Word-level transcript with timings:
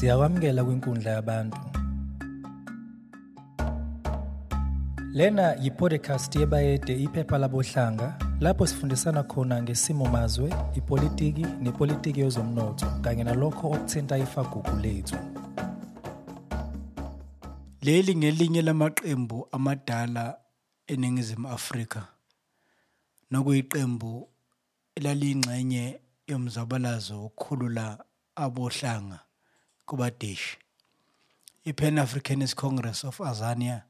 Siyakwamukela 0.00 0.64
kwinkundla 0.64 1.10
yabantu. 1.10 1.58
Lena 5.12 5.54
yi-podcast 5.62 6.36
yebayede 6.36 6.94
iphepha 7.02 7.38
labohlanga 7.38 8.18
lapho 8.40 8.66
sifundisana 8.66 9.22
khona 9.22 9.62
ngesimo 9.62 10.08
mazwe, 10.08 10.54
ipolitiki 10.74 11.46
nepolitiki 11.60 12.20
yezomnotho 12.20 12.86
kanye 13.02 13.24
nalokho 13.24 13.70
okuthinta 13.70 14.18
ifagugu 14.18 14.76
lethu. 14.82 15.16
Leli 17.82 18.16
ngelinye 18.16 18.62
lamaqembu 18.62 19.48
amadala 19.52 20.38
eNingizimu 20.86 21.48
Afrika 21.48 22.06
nokuyiqembu 23.30 24.28
elaliyingxenye 24.96 26.00
yomzabalazo 26.26 27.22
wokukhulula 27.22 28.04
abohlanga 28.36 29.18
kubadeshi. 29.90 30.58
I-Pan-Africanist 31.64 32.54
Congress 32.54 33.04
of 33.04 33.20
Azania 33.20 33.82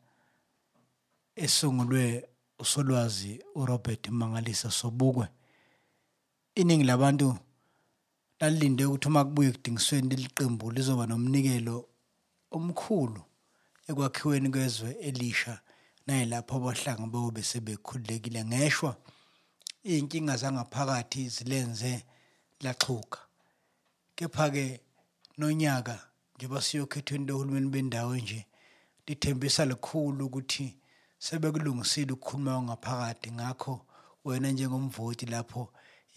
esungulwe 1.37 2.29
usolwazi 2.59 3.45
uRobert 3.55 4.09
Mangalisa 4.09 4.71
Sobukwe. 4.71 5.29
Iningi 6.55 6.85
labantu 6.85 7.39
lalilinde 8.41 8.85
ukuthi 8.85 9.09
uma 9.09 9.25
kubuye 9.25 9.49
ekudingisweni 9.49 10.09
leli 10.09 10.29
qembu 10.37 10.71
lizoba 10.71 11.07
nomnikelo 11.07 11.89
omkhulu 12.51 13.23
ekwakhiweni 13.89 14.49
kwezwe 14.51 14.91
elisha 15.09 15.61
nayilapho 16.07 16.57
abahlanga 16.57 17.07
bayobe 17.13 17.43
sebekhululekile 17.43 18.45
ngeshwa 18.45 18.97
iy'nkinga 19.85 20.37
zangaphakathi 20.37 21.29
zilenze 21.29 21.93
laxhuka 22.65 23.21
kepha-ke 24.17 24.81
nonyaka 25.41 25.97
njengoba 26.37 26.63
siyokhethweni 26.63 27.27
lohulumeni 27.27 27.69
bendawo 27.75 28.17
nje 28.17 28.47
lithembisa 29.07 29.65
likhulu 29.65 30.27
ukuthi 30.27 30.67
sebekulungisile 31.19 32.13
ukukhuluma 32.13 32.63
ngaphakathi. 32.63 33.29
Ngakho 33.33 33.75
wena 34.25 34.49
njengomvoti 34.51 35.27
lapho 35.27 35.63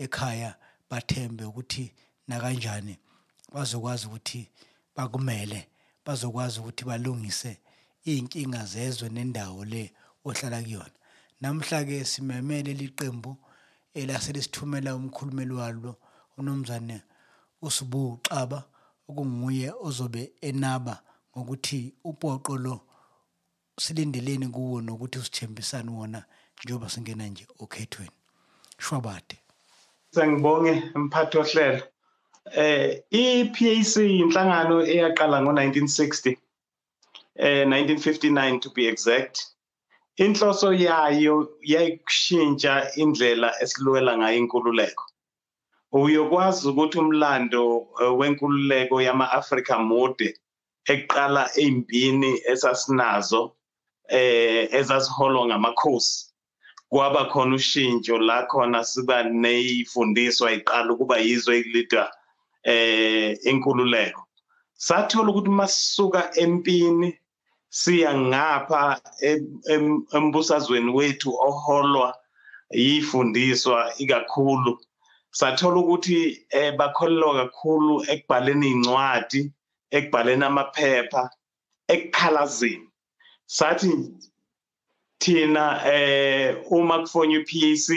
ekhaya 0.03 0.55
bathembe 0.89 1.43
ukuthi 1.45 1.85
nakanjani 2.27 2.95
bazokwazi 3.53 4.05
ukuthi 4.07 4.41
bakumele 4.95 5.59
bazokwazi 6.05 6.59
ukuthi 6.59 6.83
balungise 6.85 7.51
iy'nkinga 8.09 8.61
zezwe 8.65 9.09
nendawo 9.09 9.65
le 9.65 9.83
ohlala 10.25 10.59
kuyona. 10.63 10.97
Namhla-ke 11.41 12.05
simemele 12.05 12.73
liqembu 12.73 13.31
elaselisithumela 13.93 14.95
umkhulumeli 14.95 15.53
walo 15.53 15.91
umnumzane 16.37 16.97
uSibu 17.61 18.19
Xaba 18.27 18.59
okunguye 19.09 19.67
ozobe 19.87 20.31
enaba 20.41 20.95
ngokuthi 21.37 21.79
upoqo 22.09 22.57
lo 22.57 22.75
silindeleni 23.83 24.47
kuwo 24.47 24.81
nokuthi 24.81 25.17
usithembisane 25.19 25.91
wona 25.91 26.19
njengoba 26.63 26.89
singena 26.89 27.25
nje 27.27 27.45
okhethweni 27.63 28.17
shwabade 28.83 29.37
Sengibonge 30.13 30.73
mphathi 30.95 31.37
ohlelo. 31.41 31.83
Eh 32.63 33.03
iPAC 33.09 33.93
inhlangano 34.21 34.75
eyaqala 34.93 35.37
ngo1960 35.43 36.37
eh 37.45 37.65
1959 37.65 38.59
to 38.59 38.69
be 38.75 38.83
exact. 38.87 39.35
Inhloso 40.23 40.69
yayo 40.85 41.35
yayikushintsha 41.71 42.73
indlela 43.01 43.49
esilwela 43.63 44.11
ngayo 44.17 44.37
inkululeko. 44.37 45.03
Uyokwazi 45.93 46.69
ukuthi 46.69 46.97
umlando 46.99 47.87
wenkululeko 48.19 48.95
yama-Afrika 49.07 49.73
mude 49.89 50.29
eqala 50.93 51.43
ezimpini 51.63 52.31
esasinazo 52.51 53.41
eh 54.17 54.73
ezasiholwa 54.79 55.43
ngamakhosi. 55.47 56.15
Kwaba 56.89 57.21
khona 57.31 57.55
ushintsho 57.55 58.17
la 58.27 58.37
khona 58.51 58.79
siba 58.91 59.17
neyifundiswa 59.23 60.47
iqala 60.57 60.89
ukuba 60.93 61.17
yizwe 61.25 61.53
elida 61.61 62.03
eh 62.63 63.37
inkululeko. 63.49 64.21
Sathola 64.87 65.29
ukuthi 65.31 65.49
masisuka 65.59 66.21
empini 66.43 67.09
siya 67.69 68.11
ngapha 68.29 68.81
embusazweni 70.15 70.91
wethu 70.97 71.29
oholwa 71.47 72.07
yifundiswa 72.71 73.93
ikakhulu. 74.03 74.73
Sathola 75.39 75.77
ukuthi 75.81 76.45
eh 76.49 76.71
bakholelwa 76.77 77.33
kakhulu 77.39 77.93
ekubhaleni 78.13 78.67
incwadi 78.75 79.41
ekubhaleni 79.97 80.45
amaphepha 80.49 81.23
ekukhalazini 81.93 82.87
sathi 83.57 83.91
thina 85.21 85.65
eh 85.93 86.55
uma 86.77 86.95
kufonywa 87.03 87.41
iPAC 87.41 87.87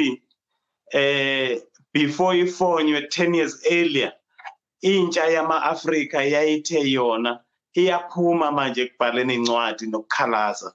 eh 0.93 1.63
before 1.93 2.39
ifonywe 2.45 3.01
10 3.01 3.37
years 3.37 3.55
earlier 3.77 4.13
intsha 4.81 5.25
yama-Afrika 5.35 6.19
yayithe 6.23 6.81
yona 6.97 7.33
iyaphuma 7.81 8.53
manje 8.53 8.81
ekubhaleni 8.83 9.35
incwadi 9.35 9.85
nokukhalaza. 9.87 10.69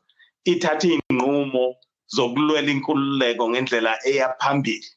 Ithatha 0.51 0.87
iy'nqumo 0.87 1.65
zokulwela 2.15 2.69
inkululeko 2.75 3.43
ngendlela 3.49 3.93
eyaphambili 4.09 4.89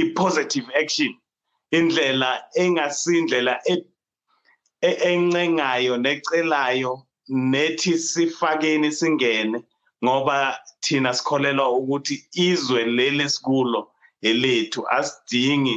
i-positive 0.00 0.68
action 0.82 1.12
indlela 1.70 2.30
engasindlela 2.62 3.54
encengayo 4.80 5.94
necelayo 6.04 6.92
nethi 7.28 7.98
sifakeni 7.98 8.92
singene 8.92 9.58
ngoba 10.04 10.58
thina 10.80 11.14
sikholelwa 11.14 11.68
ukuthi 11.78 12.14
izwe 12.32 12.84
leli 12.84 13.30
sikulo 13.30 13.80
elethu 14.22 14.88
asidingi 14.88 15.76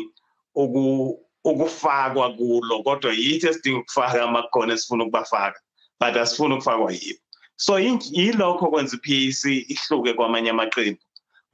ukufakwa 1.44 2.34
kulo 2.38 2.84
kodwa 2.84 3.12
yithi 3.14 3.48
esidinga 3.48 3.80
ukufaka 3.80 4.24
amakhona 4.24 4.74
esifuna 4.74 5.04
ukubafaka 5.04 5.60
but 6.00 6.16
asifuni 6.18 6.54
ukufakwa 6.54 6.92
yibo. 6.92 7.20
So 7.56 7.80
yilokho 7.80 8.68
kwenza 8.68 8.98
i-PAC 8.98 9.44
ihluke 9.74 10.14
kwamanye 10.14 10.50
amaqembu 10.50 11.02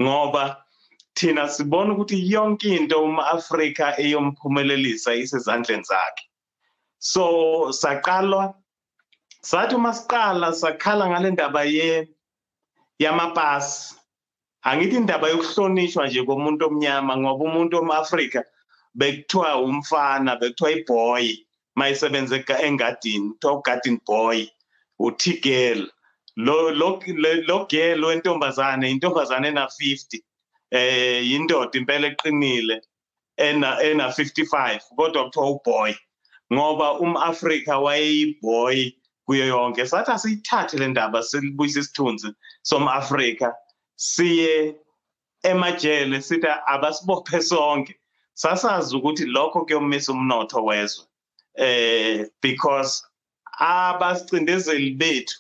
ngoba 0.02 0.64
thina 1.18 1.50
sibona 1.50 1.94
ukuthi 1.94 2.18
yonke 2.34 2.70
into 2.78 2.98
uma-Afrika 3.04 3.86
eyomphumelelisa 3.98 5.16
isezandleni 5.16 5.84
zakhe. 5.84 6.24
So 7.00 7.24
saqalwa 7.72 8.54
sathi 9.42 9.76
uma 9.76 9.94
siqala 9.94 10.54
sakhala 10.54 11.10
ngale 11.10 11.32
ndaba 11.32 11.64
ye 11.64 12.08
yamapasi. 13.00 13.96
Angithi 14.64 14.96
indaba 14.96 15.30
yokuhlonishwa 15.30 16.08
nje 16.08 16.24
komuntu 16.24 16.66
omnyama 16.66 17.18
ngoba 17.18 17.44
umuntu 17.46 17.78
omAfrika 17.78 18.44
bekuthiwa 18.94 19.62
umfana 19.62 20.36
bekuthiwa 20.36 20.72
iboy 20.72 21.26
mayisebenze 21.76 22.46
engadini 22.68 23.30
kuthiwa 23.30 23.54
ugarden 23.54 24.00
boy 24.06 24.40
uthi 25.00 25.34
girl 25.42 25.82
lo 26.36 26.72
lo 26.72 27.00
lo 27.48 27.66
girl 27.66 28.06
wentombazane 28.06 28.92
intombazane 28.92 29.48
ena 29.48 29.66
50 29.66 30.22
eh 30.72 31.24
yindoda 31.30 31.80
impela 31.80 32.08
eqinile 32.08 32.82
ena 33.38 33.82
ena 33.82 34.08
55 34.08 34.80
kodwa 34.96 35.24
kuthiwa 35.26 35.50
uboy 35.52 35.94
ngoba 36.54 37.00
umAfrika 37.00 37.80
wayeyiboy 37.80 38.92
kuyo 39.26 39.46
yonke. 39.48 39.86
Sathi 39.86 40.12
asiyithathe 40.12 40.78
le 40.78 40.88
ndaba 40.88 41.24
silibuyisa 41.24 41.80
isithunzi 41.80 42.28
somAfrika 42.62 43.56
siye 43.96 44.76
emajele 45.44 46.22
sithi 46.22 46.48
abasibophe 46.66 47.42
sonke. 47.42 47.96
Sasazi 48.34 48.96
ukuthi 48.96 49.26
lokho 49.26 49.66
kuyomisa 49.66 50.12
umnotho 50.12 50.66
wezwe 50.66 51.06
eh 51.56 52.28
because 52.42 53.04
abasicindezeli 53.60 54.92
bethu 54.92 55.36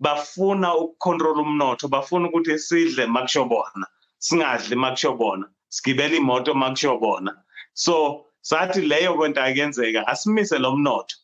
bafuna 0.00 0.74
ukucontrol 0.76 1.38
umnotho 1.40 1.88
bafuna 1.88 2.28
ukuthi 2.28 2.58
sidle 2.58 3.06
makushobona. 3.06 3.86
Singadli 4.26 4.76
makushobona 4.82 5.44
sigibele 5.74 6.16
imoto 6.16 6.50
makushobona 6.54 7.30
so 7.84 7.94
sathi 8.40 8.80
leyo 8.90 9.14
kwento 9.18 9.40
ayenzeka 9.42 10.00
asimise 10.12 10.58
lo 10.58 10.70
mnotho. 10.76 11.16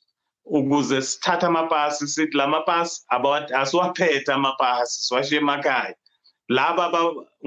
Ukuze 0.44 1.02
sithathe 1.02 1.46
amapasi 1.46 2.08
sithi 2.08 2.36
lamapasi 2.36 3.04
asiwaphethe 3.60 4.32
amapasi 4.32 5.02
siwashiye 5.04 5.40
emakhaya. 5.40 5.94
Laba 6.48 6.84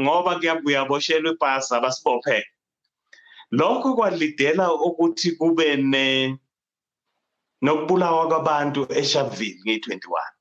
ngoba 0.01 0.31
kuyabuya 0.39 0.85
boshelwe 0.89 1.31
ipasi 1.31 1.75
abasibophele 1.75 2.47
lokho 3.51 3.95
kwalidela 3.95 4.73
ukuthi 4.73 5.31
kube 5.38 5.75
ne 5.75 6.38
nokubulawa 7.61 8.27
kwabantu 8.27 8.81
eSharpeville 9.00 9.61
nge21 9.65 10.33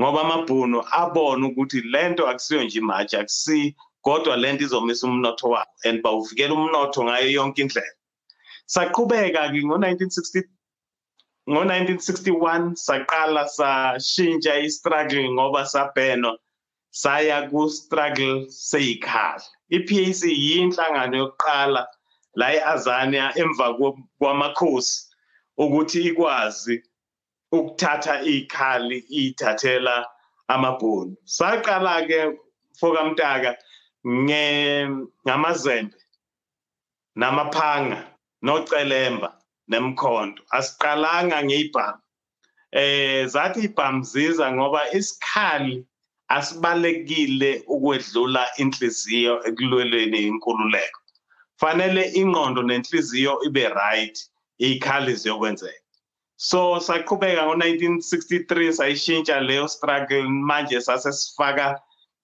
ngoba 0.00 0.20
amabhunu 0.20 0.78
abona 1.00 1.46
ukuthi 1.48 1.80
lento 1.92 2.22
akusiyo 2.28 2.64
nje 2.64 2.78
imatch 2.78 3.14
akusi 3.14 3.76
kodwa 4.02 4.36
lento 4.36 4.64
izomisa 4.64 5.06
umnotho 5.06 5.48
wabo 5.54 5.70
and 5.84 6.02
bawuvikela 6.02 6.54
umnotho 6.54 7.04
ngayo 7.04 7.30
yonke 7.30 7.62
indlela. 7.62 7.94
Saqhubeka 8.66 9.50
ke 9.52 9.60
ngo1960 9.66 10.44
ngo-1961 11.50 12.76
saqala 12.76 13.48
sashintsha 13.48 14.54
i-struggle 14.66 15.26
ngoba 15.34 15.66
sabhenwa 15.66 16.38
saya 16.90 17.48
ku-struggle 17.50 18.46
seyikhali 18.50 19.46
i-PAC 19.76 20.20
yinhlangano 20.26 21.16
yokuqala 21.22 21.82
la 22.34 22.46
e-Azania 22.54 23.32
emva 23.42 23.66
kwamakhosi 24.18 24.96
ukuthi 25.62 26.00
ikwazi 26.10 26.82
ukuthatha 27.52 28.22
ikhali 28.22 28.98
ithathela 29.10 30.06
amabhunu. 30.48 31.16
Saqala 31.24 32.06
ke 32.08 32.20
fokamtaka 32.80 33.56
ngamazembe 34.06 35.98
namaphanga 37.16 37.98
nocelemba 38.42 39.28
nemkhondo 39.68 40.42
asiqalanga 40.56 41.38
ngeyibhamu 41.44 42.02
eh 42.72 43.26
zathi 43.26 43.60
ibhamu 43.68 44.02
ziza 44.04 44.46
ngoba 44.52 44.80
isikhali 44.98 45.84
asibalekile 46.36 47.50
ukwedlula 47.74 48.42
inhliziyo 48.62 49.34
ekulweleni 49.48 50.18
inkululeko. 50.30 51.00
Fanele 51.60 52.02
ingqondo 52.20 52.62
nenhliziyo 52.62 53.32
ibe 53.46 53.68
right 53.68 54.16
ikhali 54.58 55.14
ziyokwenzeka. 55.20 55.84
So 56.36 56.80
saqhubeka 56.80 57.42
ngo-1963 57.46 58.72
sayishintsha 58.72 59.40
leyo 59.40 59.68
struggle 59.68 60.28
manje 60.28 60.80
sasesifaka 60.80 61.66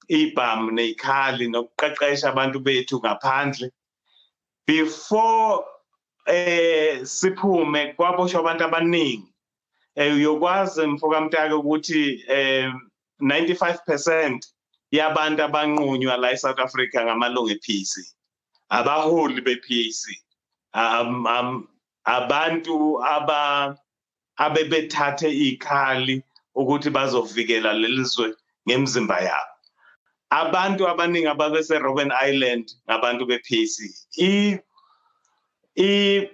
ibhamu 0.09 0.71
neyikhali 0.71 1.49
nokuqeqesha 1.49 2.29
abantu 2.29 2.61
bethu 2.61 3.01
ngaphandle. 3.01 3.71
Before 4.67 5.65
eh 6.27 7.05
siphume 7.05 7.95
kwaboshwa 7.97 8.41
abantu 8.41 8.65
abaningi 8.65 9.33
eh 9.97 10.15
uyokwazi 10.15 10.87
mfokamtaka 10.87 11.57
ukuthi 11.57 12.25
eh 12.29 12.73
95% 13.21 14.41
yabantu 14.91 15.43
abanqunywa 15.43 16.17
la 16.17 16.33
eSouth 16.33 16.59
Africa 16.59 17.05
ngamalungu 17.05 17.51
ePC 17.51 17.93
abaholi 18.69 19.41
bePC 19.41 20.03
um, 20.75 21.27
um 21.27 21.69
abantu 22.05 23.03
aba 23.05 23.77
abebethathe 24.37 25.31
ikhali 25.31 26.23
ukuthi 26.55 26.91
bazovikela 26.91 27.73
lelizwe 27.73 28.35
ngemzimba 28.69 29.21
yabo. 29.21 29.56
Abantu 30.31 30.89
abaningi 30.89 31.27
ababese 31.27 31.79
Robben 31.79 32.13
Island 32.29 32.71
ngabantu 32.89 33.27
bePC 33.27 33.77
i 34.19 34.59
i 35.77 36.29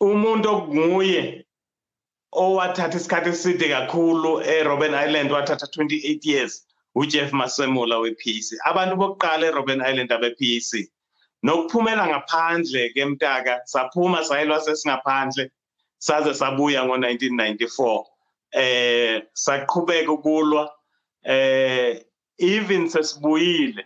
umuntu 0.00 0.48
okunguye 0.50 1.44
owathatha 2.32 2.98
isikhathi 2.98 3.28
eside 3.28 3.68
kakhulu 3.68 4.42
eRobben 4.42 4.94
Island 4.94 5.30
wathatha 5.32 5.66
28 5.66 6.26
years 6.26 6.66
uJeff 6.94 7.32
Masemula 7.32 7.98
wePC 7.98 8.58
abantu 8.64 8.96
bokuqala 8.96 9.46
eRobben 9.46 9.80
Island 9.80 10.12
abePC 10.12 10.90
nokuphumela 11.42 12.06
ngaphandle 12.06 12.92
kemtaka 12.94 13.60
saphuma 13.64 14.24
sayelwa 14.24 14.60
sesingaphandle 14.60 15.50
saze 15.98 16.34
sabuya 16.34 16.84
ngo1994 16.84 18.04
eh 18.52 19.22
saqhubeka 19.32 20.12
ukulwa. 20.12 20.70
Eh 21.24 22.04
even 22.38 22.88
sesibuyile 22.88 23.84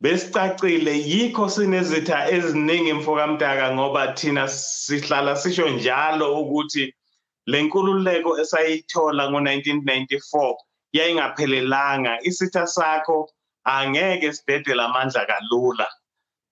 besicacile 0.00 0.92
yikho 0.98 1.48
sinezitha 1.48 2.30
eziningi 2.30 2.92
mfokamdaka 2.92 3.74
ngoba 3.74 4.12
thina 4.12 4.48
sihlala 4.48 5.36
sisho 5.36 5.68
njalo 5.68 6.40
ukuthi 6.40 6.94
lenkululeko 7.46 8.38
esayithola 8.40 9.30
ngo1994 9.30 10.56
yayingaphelelanga. 10.92 12.18
Isitha 12.22 12.66
sakho 12.66 13.30
angeke 13.64 14.32
sidedele 14.32 14.82
amandla 14.82 15.26
kalula 15.26 15.88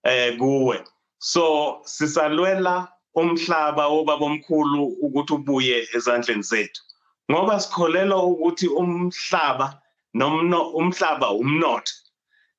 eh 0.03 0.37
kuwe. 0.37 0.83
So 1.19 1.81
sisalwela 1.85 2.87
umhlaba 3.15 3.87
wobabomkhulu 3.87 4.83
ukuthi 5.01 5.33
ubuye 5.33 5.87
ezandleni 5.95 6.43
zethu. 6.43 6.81
Ngoba 7.31 7.59
sikholelwa 7.59 8.23
ukuthi 8.23 8.67
umhlaba 8.67 9.67
nomno 10.13 10.59
umhlaba 10.79 11.27
umnotho. 11.31 11.93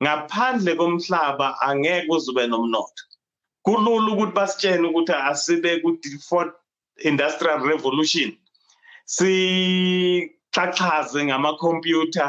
Ngaphandle 0.02 0.72
komhlaba 0.80 1.46
angeke 1.60 2.08
uzube 2.10 2.46
nomnotho. 2.46 3.02
Kulula 3.64 4.08
ukuthi 4.12 4.32
basitshene 4.38 4.84
ukuthi 4.88 5.12
asibe 5.30 5.70
ku-fourth 5.82 6.54
industrial 7.04 7.60
revolution. 7.60 8.30
Sixhaxhaze 9.06 10.30
ngamakhompyutha 11.24 12.26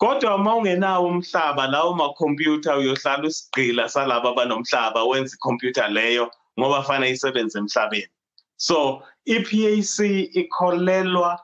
kodwa 0.00 0.34
uma 0.34 0.54
ungenawo 0.56 1.06
umhlaba 1.08 1.66
lawo 1.66 1.94
makhompyutha 1.94 2.76
uyohlala 2.76 3.26
usigqila 3.28 3.88
salabo 3.88 4.28
abanomhlaba 4.28 5.04
wenza 5.04 5.36
ikhompyutha 5.36 5.88
leyo 5.88 6.30
ngoba 6.58 6.82
fanele 6.82 7.12
isebenze 7.14 7.58
emhlabeni. 7.58 8.12
So 8.56 9.02
i-PAC 9.26 9.96
ikholelwa 10.40 11.40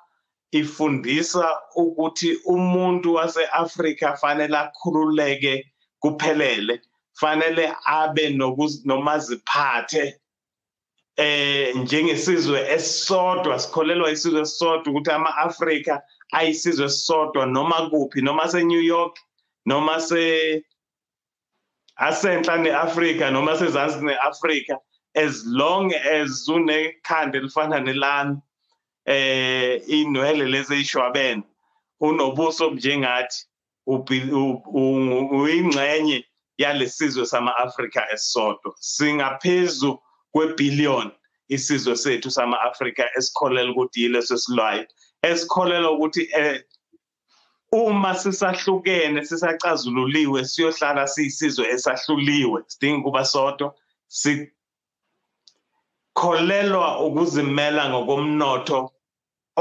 ifundisa 0.52 1.58
ukuthi 1.76 2.36
umuntu 2.44 3.14
wase-Afrika 3.14 4.16
fanele 4.16 4.56
akhululeke 4.58 5.72
kuphelele 6.02 6.80
fanele 7.20 7.74
abe 7.86 8.30
nomaziphathe 8.84 10.20
eh 11.16 11.76
njengesizwe 11.76 12.58
esisodwa 12.74 13.58
sikholelwa 13.58 14.10
isizwe 14.10 14.40
esisodwa 14.40 14.92
ukuthi 14.92 15.10
ama-Afrika 15.10 16.02
ayisizwe 16.32 16.86
esisodwa 16.86 17.46
noma 17.46 17.90
kuphi 17.90 18.22
noma 18.22 18.48
se-New 18.48 18.80
York 18.80 19.16
noma 19.66 20.00
se 20.00 20.64
asenhla 21.96 22.56
neAfrika 22.56 23.30
noma 23.30 23.56
sezansi 23.56 24.04
neAfrika 24.04 24.78
as 25.14 25.44
long 25.46 25.92
as 25.94 26.48
unekhanda 26.48 27.38
elifana 27.38 27.80
nelami. 27.80 28.36
Eh 29.10 29.82
inwele 29.98 30.44
lezi 30.52 30.74
eyishwabene 30.74 31.42
unobuso 32.00 32.70
njengathi 32.70 33.38
uyingxenye 35.38 36.18
yalesizwe 36.62 37.26
sama-Afrika 37.26 38.00
esisodwa. 38.14 38.74
Singaphezu 38.78 39.98
kwebillion 40.32 41.10
isizwe 41.48 41.96
sethu 41.96 42.30
sama-Afrika 42.30 43.04
esikholela 43.18 43.70
ukuthi 43.72 44.02
yileso 44.02 44.36
silwayo 44.38 44.86
esikholela 45.22 45.90
ukuthi 45.90 46.28
eh 46.32 46.64
uma 47.72 48.14
sisahlukene 48.14 49.24
sisacazululiwe 49.24 50.44
siyohlala 50.44 51.06
siyisizwe 51.06 51.68
esahluliwe 51.74 52.62
sidinga 52.66 52.98
ukuba 53.00 53.24
sodwa 53.24 53.74
sikholelwa 56.16 56.88
ukuzimela 57.06 57.88
ngokomnotho 57.90 58.92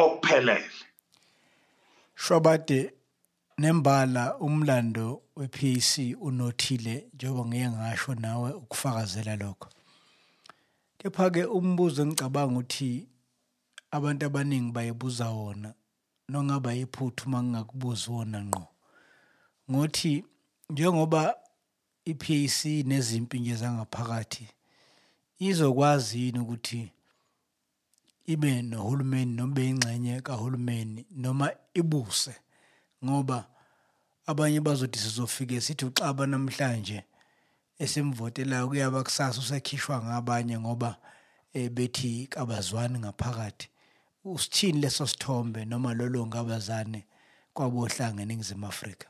okuphelele 0.06 0.70
Shwabade 2.16 2.94
nembala 3.58 4.38
umlando 4.38 5.22
wePAC 5.36 6.16
unothile 6.22 7.08
njengoba 7.14 7.46
ngiye 7.46 7.70
ngasho 7.70 8.16
nawe 8.16 8.52
ukufakazela 8.52 9.36
lokho. 9.36 9.70
Kepha 10.98 11.30
ke 11.30 11.44
umbuzo 11.46 12.02
engicabanga 12.04 12.52
ukuthi 12.52 13.08
abantu 13.92 14.26
abaningi 14.26 14.72
bayibuza 14.72 15.30
wona 15.30 15.74
nongaba 16.30 16.76
iphuthu 16.76 17.28
uma 17.28 17.44
ngingakubuzi 17.44 18.12
wona 18.12 18.40
ngqo? 18.46 18.68
Ngothi 19.72 20.26
njengoba 20.70 21.36
iPAC 22.06 22.58
nezimpi 22.86 23.40
nje 23.40 23.56
zangaphakathi 23.56 24.48
izokwazi 25.40 26.22
yini 26.22 26.40
ukuthi 26.40 26.92
ibe 28.30 28.62
nohulumeni 28.62 29.34
noma 29.36 29.62
ingxenye 29.62 30.22
kahulumeni 30.22 31.06
noma 31.12 31.52
ibuse. 31.74 32.36
Ngoba 33.06 33.46
abanye 34.26 34.60
bazothi 34.62 35.00
sizofike 35.00 35.62
sithi 35.62 35.86
uxaba 35.86 36.28
namhlanje 36.28 37.04
esimvotelayo 37.80 38.68
kuyaba 38.68 39.04
kusasa 39.04 39.40
usekhishwa 39.40 40.04
ngabanye 40.04 40.60
ngoba 40.60 40.98
eh, 41.54 41.70
bethi 41.72 42.28
kabazwani 42.28 43.00
ngaphakathi. 43.00 43.68
Usithini 44.26 44.82
leso 44.82 45.08
sithombe 45.08 45.66
noma 45.66 45.94
lolo 45.94 46.26
ngabazane 46.28 47.06
kwabohlanga 47.54 48.22
eningizimu 48.22 48.68
Afrika? 48.68 49.08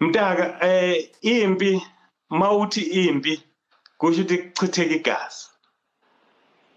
Mntaka 0.00 0.66
eh 0.66 1.10
impi 1.20 1.82
mawuthi 2.30 2.80
impi 2.80 3.42
kusho 3.98 4.22
ukuthi 4.22 4.38
kuchitheka 4.38 4.94
igazi. 4.94 5.46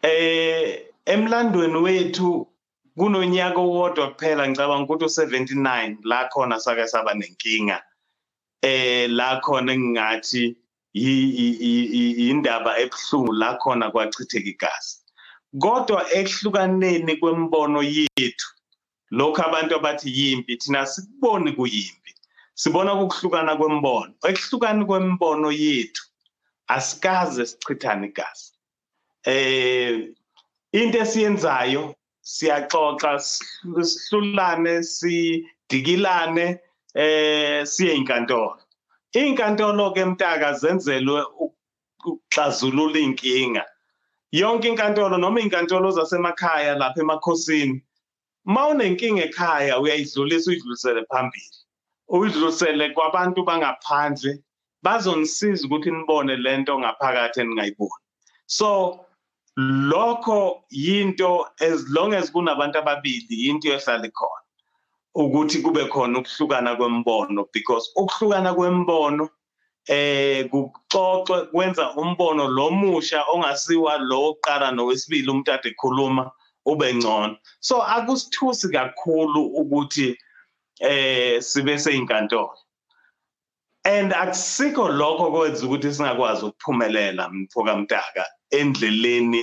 Eh 0.02 0.87
emlandweni 1.14 1.78
wethu 1.86 2.48
kunonyaka 2.98 3.60
owodwa 3.68 4.06
kuphela 4.12 4.44
ngicabanga 4.48 4.84
ukuthi 4.84 5.06
u79 5.06 5.98
la 6.04 6.20
khona 6.32 6.60
sake 6.60 6.88
saba 6.88 7.14
nenkinga. 7.14 7.78
Eh 8.62 9.10
la 9.10 9.40
khona 9.42 9.72
engingathi 9.74 10.44
indaba 12.30 12.72
ebuhlungu 12.84 13.34
la 13.42 13.50
khona 13.62 13.92
kwachitheka 13.92 14.50
igazi. 14.54 14.94
Kodwa 15.64 16.00
ekuhlukaneni 16.20 17.16
kwembono 17.22 17.82
yethu 17.84 18.50
lokho 19.12 19.42
abantu 19.48 19.76
abathi 19.76 20.10
yimpi 20.18 20.58
thina 20.58 20.86
sikuboni 20.86 21.52
kuyimpi 21.58 22.12
sibona 22.54 22.94
ukuhlukana 22.94 23.56
kwembono. 23.56 24.14
Ekuhlukani 24.30 24.86
kwembono 24.86 25.52
yethu 25.52 26.04
asikaze 26.68 27.46
sichithane 27.46 28.08
igazi. 28.08 28.52
Eh 29.24 30.10
into 30.72 30.98
esiyenzayo 31.00 31.96
siyaxoxa 32.22 33.20
sihlulane 33.20 34.84
sidikilane 34.84 36.60
eh 36.96 37.66
siye 37.66 37.96
inkantolo 37.96 38.60
inkantolo 39.14 39.92
ke 39.92 40.06
mtaka 40.06 40.54
zenzelwe 40.54 41.22
ukuxazulula 41.44 43.00
inkinga 43.00 43.66
yonke 44.32 44.68
inkantolo 44.68 45.18
noma 45.18 45.40
inkantolo 45.42 45.92
zasemakhaya 45.92 46.76
lapha 46.76 47.02
emakhosini 47.02 47.82
mawunenkinga 48.48 49.24
ekhaya 49.24 49.80
uyayidlulisa 49.80 50.52
uyidlulisele 50.52 51.06
phambili. 51.10 51.58
Uyidlulisele 52.08 52.90
kwabantu 52.90 53.44
bangaphandle 53.44 54.40
bazonisiza 54.84 55.66
ukuthi 55.68 55.92
nibone 55.92 56.36
lento 56.36 56.80
ngaphakathi 56.80 57.40
eningayiboni. 57.42 58.04
So 58.46 58.68
lokho 59.58 60.64
yinto 60.70 61.48
as 61.60 61.90
long 61.90 62.14
as 62.14 62.32
kunabantu 62.32 62.78
ababili 62.78 63.50
into 63.50 63.68
ehlala 63.74 64.08
ikhona 64.08 64.48
ukuthi 65.16 65.62
kube 65.62 65.86
khona 65.86 66.20
ukuhlukana 66.20 66.76
kwembono 66.76 67.46
because 67.54 67.92
ukuhlukana 67.96 68.54
kwembono 68.54 69.30
eh 69.88 70.50
kuxoxe 70.50 71.52
kwenza 71.52 71.96
umbono 71.96 72.48
lomusha 72.48 73.24
ongasiwa 73.34 73.98
lo 73.98 74.30
oqala 74.30 74.72
nowesibili 74.72 75.30
umuntu 75.30 75.52
ade 75.52 75.70
ekhuluma 75.70 76.32
ube 76.66 76.94
ngcono. 76.94 77.38
So 77.60 77.82
akusithusi 77.82 78.70
kakhulu 78.70 79.42
ukuthi 79.60 80.18
eh 80.80 81.42
sibe 81.42 81.80
seyinkantolo 81.80 82.54
and 83.86 84.14
akusikho 84.14 84.90
lokho 84.90 85.32
kwenza 85.32 85.66
ukuthi 85.66 85.94
singakwazi 85.94 86.46
ukuphumelela 86.46 87.30
mfoka 87.30 87.76
mtaka 87.76 88.26
endleleni 88.52 89.42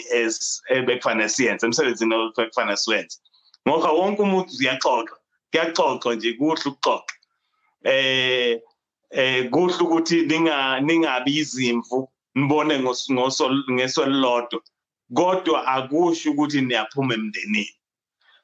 ebekufanele 0.74 1.28
siyenze 1.28 1.66
emsebenzini 1.66 2.14
obekufanele 2.14 2.76
siwenze. 2.76 3.18
Ngoba 3.68 3.92
wonke 3.92 4.22
umuntu 4.22 4.50
uyaxoxa 4.60 5.16
kuyaxoxwa 5.50 6.14
nje 6.14 6.32
kuhle 6.38 6.64
ukuxoxa. 6.70 7.14
Eh 7.84 8.60
eh 9.10 9.50
kuhle 9.50 9.80
ukuthi 9.84 10.16
ninga 10.26 10.80
ningabi 10.80 11.32
izimvu 11.40 11.98
nibone 12.34 12.74
ngesolodwa 13.72 14.60
kodwa 15.16 15.58
akusho 15.74 16.30
ukuthi 16.30 16.60
niyaphuma 16.60 17.14
emndenini. 17.14 17.74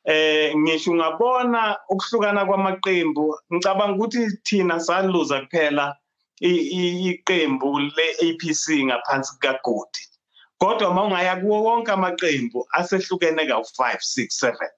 Eh 0.04 0.56
ngisho 0.56 0.90
ungabona 0.90 1.76
ukuhlukana 1.92 2.46
kwamaqembu 2.48 3.24
ngicabanga 3.52 3.94
ukuthi 3.96 4.20
thina 4.46 4.80
saluza 4.80 5.40
kuphela 5.40 5.96
iqembu 6.40 7.70
le-APC 7.96 8.64
ngaphansi 8.86 9.30
kukagodi. 9.32 10.02
Kodwa 10.60 10.94
mawungaya 10.94 11.36
kuwo 11.36 11.62
wonke 11.62 11.92
amaqembu 11.92 12.68
asehlukene 12.78 13.46
ka-5 13.46 13.96
6 13.96 14.52
7 14.52 14.68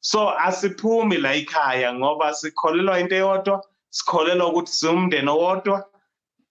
so 0.00 0.30
asiphumi 0.46 1.16
la 1.16 1.34
ekhaya 1.34 1.94
ngoba 1.94 2.34
sikholelwa 2.34 3.00
into 3.00 3.14
eyodwa 3.16 3.56
sikholelwa 3.90 4.48
ukuthi 4.48 4.72
siwumndeni 4.72 5.30
owodwa 5.30 5.78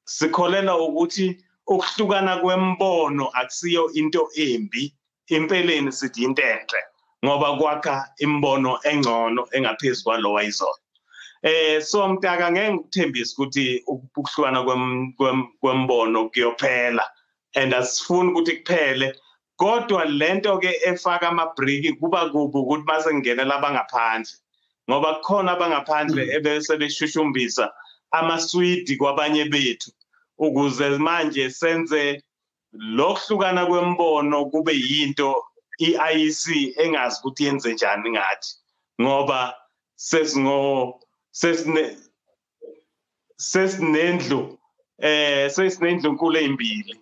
sikholelwa 0.06 0.76
ukuthi 0.88 1.28
ukuhlukana 1.68 2.38
kwembono 2.42 3.26
akusiyo 3.40 3.84
into 4.00 4.30
embi 4.36 4.84
impeleni 5.28 5.92
sithi 5.92 6.24
into 6.24 6.42
enhle 6.42 6.82
ngoba 7.26 7.58
kwakha 7.58 7.96
imbono 8.18 8.80
engcono 8.90 9.42
engaphezulu 9.56 10.04
kwalo 10.04 10.34
wayizona 10.34 10.84
eh 11.42 11.82
so 11.82 12.08
mtaka 12.08 12.52
ngeke 12.52 12.74
ngikuthembise 12.74 13.34
ukuthi 13.34 13.84
ukuhlukana 13.88 14.60
kwembono 15.62 16.30
kuyophela. 16.30 17.06
And 17.56 17.74
asifuni 17.74 18.32
ukuthi 18.32 18.64
kuphele. 18.64 19.14
Kodwa 19.60 20.06
lento 20.06 20.58
ke 20.58 20.72
efaka 20.86 21.30
amabriki 21.30 21.94
kuba 22.00 22.30
kubi 22.30 22.58
ukuthi 22.58 22.84
mase 22.88 23.10
kungenela 23.10 23.56
abangaphandle 23.60 24.32
ngoba 24.90 25.14
kukhona 25.16 25.52
abangaphandle 25.52 26.26
mm. 26.26 26.32
ebese 26.38 26.78
beshushumbisa 26.78 27.72
amaswidi 28.12 28.98
kwabanye 28.98 29.46
bethu 29.46 29.92
ukuze 30.38 30.90
manje 30.98 31.50
senze 31.50 32.24
lokuhlukana 32.98 33.66
kwembono 33.70 34.46
kube 34.52 34.74
yinto 34.74 35.30
iIEC 35.80 36.44
engazi 36.84 37.16
ukuthi 37.20 37.44
yenze 37.46 37.74
njani 37.74 38.10
ngathi. 38.12 38.52
Ngoba 39.02 39.56
sesingo 39.96 41.00
sesine 41.32 41.98
sesinendlu 43.38 44.58
eh 45.00 45.52
sesinendlu 45.56 46.12
nkulu 46.14 46.38
ezimbili 46.38 46.94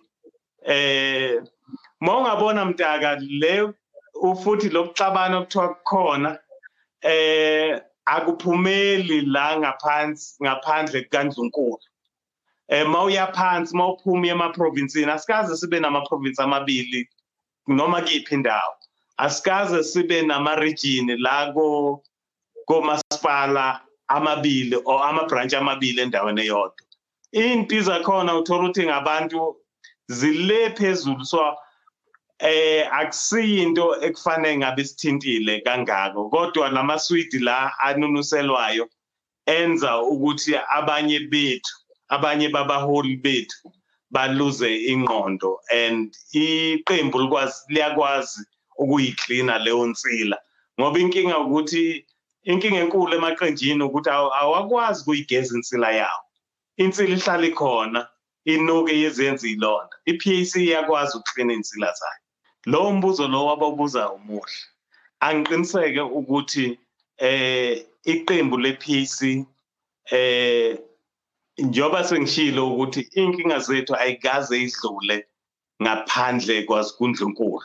eh 0.68 1.42
mawungabona 2.00 2.64
mtaka 2.64 3.16
le 3.40 3.72
ufuthi 4.28 4.68
lokuxabana 4.68 5.38
okuthiwa 5.38 5.68
kukhona 5.74 6.30
eh 7.00 7.80
akuphumeli 8.04 9.20
la 9.20 9.58
ngaphansi 9.60 10.36
ngaphandle 10.42 11.02
kukaNdlunkulu. 11.02 11.84
Eh 12.68 12.86
mawuya 12.86 13.26
phansi 13.36 13.76
mawuphuma 13.76 14.26
emaprovinsini 14.28 15.10
asikaze 15.10 15.56
sibe 15.56 15.80
namaprovinsi 15.80 16.42
amabili 16.42 17.08
noma 17.66 18.00
kiphi 18.02 18.34
indawo. 18.34 18.74
Asikaze 19.16 19.84
sibe 19.84 20.22
nama-region 20.22 21.16
la 21.18 21.52
komasipala 22.66 23.80
amabili 24.08 24.76
or 24.84 25.02
ama-branch 25.02 25.54
amabili 25.54 26.00
endaweni 26.00 26.40
eyodwa. 26.42 26.84
Iy'nti 27.32 27.80
zakhona 27.80 28.36
uthola 28.36 28.62
ukuthi 28.62 28.86
ngabantu 28.86 29.56
zile 30.08 30.70
phezulu. 30.70 31.24
So 31.24 31.56
eh 32.38 32.86
akusiyinto 32.92 33.96
ekufanele 34.06 34.56
ngabe 34.58 34.84
sithintile 34.84 35.60
kangako 35.60 36.30
kodwa 36.30 36.68
lamaswidi 36.70 37.38
la 37.38 37.78
anunuselwayo 37.78 38.88
enza 39.46 40.02
ukuthi 40.02 40.54
abanye 40.76 41.20
bethu 41.20 41.74
abanye 42.08 42.48
babaholi 42.48 43.16
bethu 43.16 43.72
baluze 44.10 44.70
ingqondo 44.92 45.60
and 45.70 46.16
iqembu 46.32 47.18
likwazi 47.22 47.62
liyakwazi 47.68 48.42
ukuyiklina 48.78 49.58
leyo 49.58 49.86
nsila. 49.86 50.38
Ngoba 50.80 50.98
inkinga 50.98 51.38
ukuthi 51.38 52.06
inkinga 52.44 52.78
enkulu 52.84 53.14
emaqenjini 53.14 53.82
ukuthi 53.82 54.10
awakwazi 54.10 55.02
ukuyigeza 55.02 55.56
insila 55.56 55.90
yawo. 55.92 56.22
Insila 56.76 57.14
ihlala 57.16 57.46
ikhona. 57.46 58.00
Inuke 58.44 59.00
yezenza 59.00 59.48
ilonda. 59.48 59.96
i-PAC 60.06 60.56
iyakwazi 60.56 61.16
ukuklina 61.18 61.52
insila 61.52 61.92
zayo. 61.92 62.22
Lowo 62.66 62.92
mbuzo 62.92 63.28
lo 63.28 63.46
wabawubuza 63.46 64.12
umuhle. 64.12 64.58
Angiqiniseke 65.20 66.00
ukuthi 66.00 66.78
eh 67.18 67.86
iqembu 68.04 68.56
le-PAC 68.58 69.46
eh 70.10 70.78
njoba 71.58 72.04
sengishilo 72.04 72.72
ukuthi 72.72 73.00
inkinga 73.00 73.58
zethu 73.58 73.94
ayikaze 73.96 74.62
idlule 74.62 75.26
ngaphandle 75.82 76.62
kwasikundlunkulu 76.62 77.62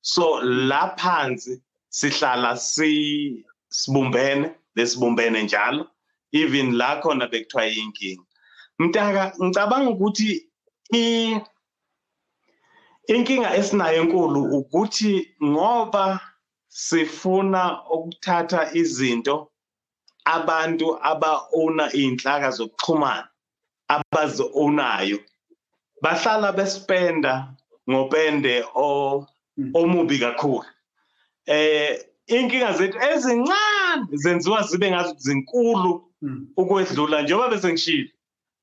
so 0.00 0.40
la 0.42 0.96
phansi 0.96 1.62
sihlala 1.88 2.56
si 2.56 3.44
sibumbene 3.68 4.50
lesibumbene 4.76 5.42
njalo. 5.42 5.86
Even 6.32 6.76
la 6.76 7.00
khona 7.00 7.26
bekuthiwa 7.26 7.66
inkinga 7.66 8.27
mntaka 8.78 9.22
ngicabanga 9.42 9.90
ukuthi 9.90 10.28
inkinga 13.14 13.56
esinayo 13.58 14.02
enkulu 14.02 14.40
ukuthi 14.58 15.12
ngoba 15.44 16.20
sifuna 16.68 17.62
ukuthatha 17.94 18.60
izinto 18.80 19.36
abantu 20.36 20.86
aba-owna 21.10 21.84
iy'nhlaka 22.00 22.48
zokuxhumana 22.56 23.28
abazi-ownayo 23.94 25.18
bahlala 26.02 26.48
bespenda 26.52 27.32
ngopende 27.90 28.54
omubi 29.80 30.16
kakhulu. 30.24 30.68
Eh 31.46 31.92
inkinga 32.26 32.72
zethu 32.78 32.98
ezincane 33.10 34.04
zenziwa 34.22 34.62
zibe 34.68 34.90
ngathi 34.90 35.14
zinkulu 35.24 35.92
ukwedlula 36.60 37.22
njengoba 37.22 37.48
bese 37.52 37.72
ngishilo 37.72 38.10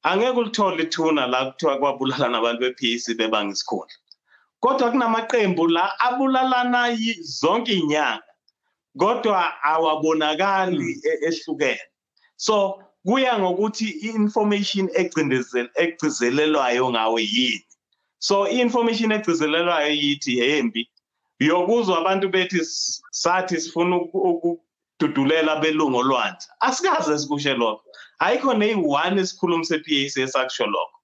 angeke 0.09 0.39
ulithole 0.39 0.83
ithuna 0.83 1.27
la 1.27 1.39
kuthiwa 1.45 1.79
kwabulala 1.79 2.27
nabantu 2.29 2.61
be-PEC 2.61 3.05
bebanga 3.17 3.53
isikhundla 3.53 3.95
kodwa 4.59 4.91
kunamaqembu 4.91 5.67
la 5.67 5.85
abulalana 5.99 6.81
zonke 7.39 7.73
iy'nyanga 7.73 8.23
kodwa 8.97 9.63
awabonakali 9.63 10.91
e-, 11.09 11.19
ehlukene. 11.27 11.85
So 12.37 12.55
kuya 13.05 13.39
ngokuthi 13.39 13.87
i-information 14.07 14.89
egcizelelwayo 15.75 16.89
ngawe 16.89 17.21
yini. 17.21 17.65
So 18.19 18.47
i-information 18.47 19.11
egcizelelwayo 19.11 19.91
yithi 20.01 20.37
yembi 20.37 20.89
yokuzwa 21.39 21.97
abantu 21.99 22.29
bethi 22.29 22.59
sathi 23.11 23.61
sifuna 23.61 23.95
ukududulela 23.97 25.55
belungu 25.61 25.97
olwandle 25.97 26.47
asikaze 26.59 27.17
sikushe 27.19 27.53
lokho. 27.53 27.84
Ayikho 28.19 28.53
neyi-one 28.53 29.21
isikhulumi 29.21 29.65
se-PAC 29.65 30.17
esakusho 30.17 30.65
lokho. 30.65 30.99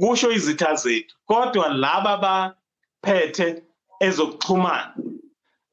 Kusho 0.00 0.32
izitha 0.32 0.74
zethu 0.74 1.16
kodwa 1.26 1.68
laba 1.68 2.16
baphethe 2.24 3.62
ezokuxhumana 4.00 4.94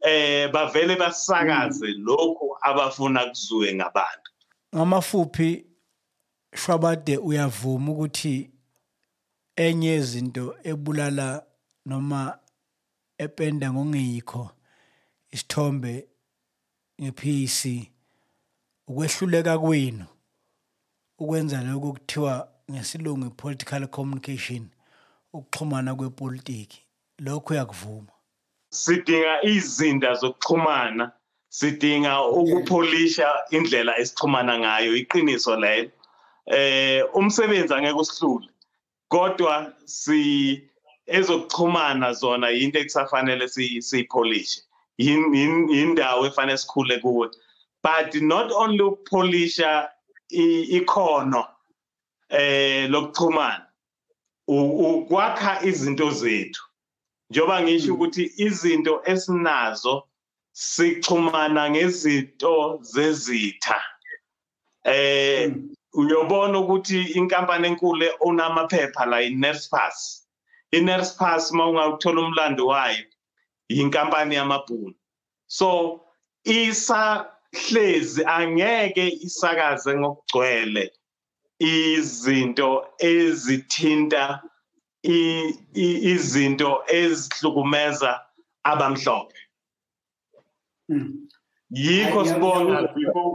eh 0.01 0.51
bavele 0.51 0.95
basakaze 0.95 1.87
lokhu 1.87 2.57
abafuna 2.61 3.25
kuzuwe 3.25 3.73
ngabantu. 3.73 4.31
Ngamafuphi 4.75 5.65
shwabade 6.55 7.17
uyavuma 7.17 7.91
ukuthi 7.91 8.51
enye 9.55 9.87
yezinto 9.87 10.55
ebulala 10.63 11.43
noma 11.85 12.39
ependa 13.17 13.73
ngongeyikho 13.73 14.49
isithombe 15.31 16.07
ngePC 17.01 17.59
ukwehluleka 18.87 19.59
kwenu? 19.59 20.05
Ukwenza 21.19 21.61
lokho 21.61 21.91
kuthiwa 21.91 22.47
ngesilungu 22.71 23.29
political 23.29 23.87
communication 23.87 24.69
ukuxhumana 25.33 25.95
kwepolitiki. 25.95 26.81
Lokho 27.19 27.53
uyakuvuma 27.53 28.11
sidinga 28.69 29.43
izinda 29.43 30.13
zokuxhumana 30.13 31.11
sidinga 31.49 32.21
ukupholisha 32.27 33.27
indlela 33.51 33.97
esixhumana 33.97 34.59
ngayo 34.59 34.95
iqiniso 34.95 35.55
lelo 35.55 35.91
eh 36.45 37.05
umsebenzi 37.13 37.73
angeke 37.73 37.99
usihlule 37.99 38.49
kodwa 39.07 39.73
si 39.85 40.63
ezokuxhumana 41.05 42.13
zona 42.13 42.51
into 42.51 42.79
ekusafanele 42.79 43.47
siyipholishe. 43.47 44.61
Indawo 44.97 46.25
efanele 46.25 46.57
sikhule 46.57 46.97
kuwe. 46.99 47.29
But 47.83 48.21
not 48.21 48.51
only 48.51 48.81
ukupholisha 48.81 49.89
ikhono 50.77 51.45
eh 52.29 52.89
lokuxhumana. 52.89 53.67
Ukwakha 54.47 55.63
izinto 55.63 56.11
zethu. 56.11 56.63
Njoba 57.29 57.61
ngisho 57.61 57.85
hmm. 57.85 57.95
ukuthi 57.95 58.31
izinto 58.37 59.01
esinazo 59.05 60.03
sixhumana 60.51 61.69
ngezinto 61.69 62.79
zezitha. 62.81 63.81
Eh 64.83 65.49
hmm. 65.49 65.75
uyobona 65.93 66.59
ukuthi 66.59 67.01
inkampani 67.01 67.67
enkulu 67.67 68.05
onamaphepha 68.19 69.05
la 69.05 69.21
iNerspass 69.21 70.27
iNerspass 70.71 71.51
mawungawuthola 71.51 72.21
umlando 72.21 72.67
wayo 72.67 73.05
yinkampani 73.69 74.35
yamabhunu. 74.35 74.95
So 75.47 76.01
isahlezi 77.53 78.25
angeke 78.25 79.07
isakaze 79.07 79.93
ngokugcwele 79.99 80.91
izinto 81.59 82.87
ezithinta 82.99 84.41
izinto 86.13 86.83
ezihlukumeza 86.87 88.21
abamhlophe. 88.63 89.39
Hmm. 90.87 91.27
yikho 91.69 92.25
sibonga 92.25 92.87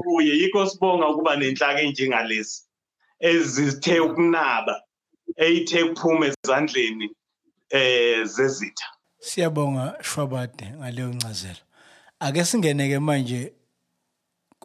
kuye 0.02 0.32
yikho 0.40 0.66
sibonga 0.66 1.08
ukuba 1.08 1.36
nenhlaka 1.36 1.80
enjengalezi 1.80 2.62
ezithe 3.20 4.00
ukunaba 4.00 4.82
eyithe 5.36 5.84
kuphuma 5.84 6.26
ezandleni 6.26 7.08
eh 7.70 8.24
zezitha. 8.24 8.88
Siyabonga 9.20 9.96
shwabade 10.02 10.66
ngaleyo 10.76 11.08
ncazelo. 11.08 11.62
Ake 12.20 12.44
singeneke 12.44 12.98
manje 12.98 13.52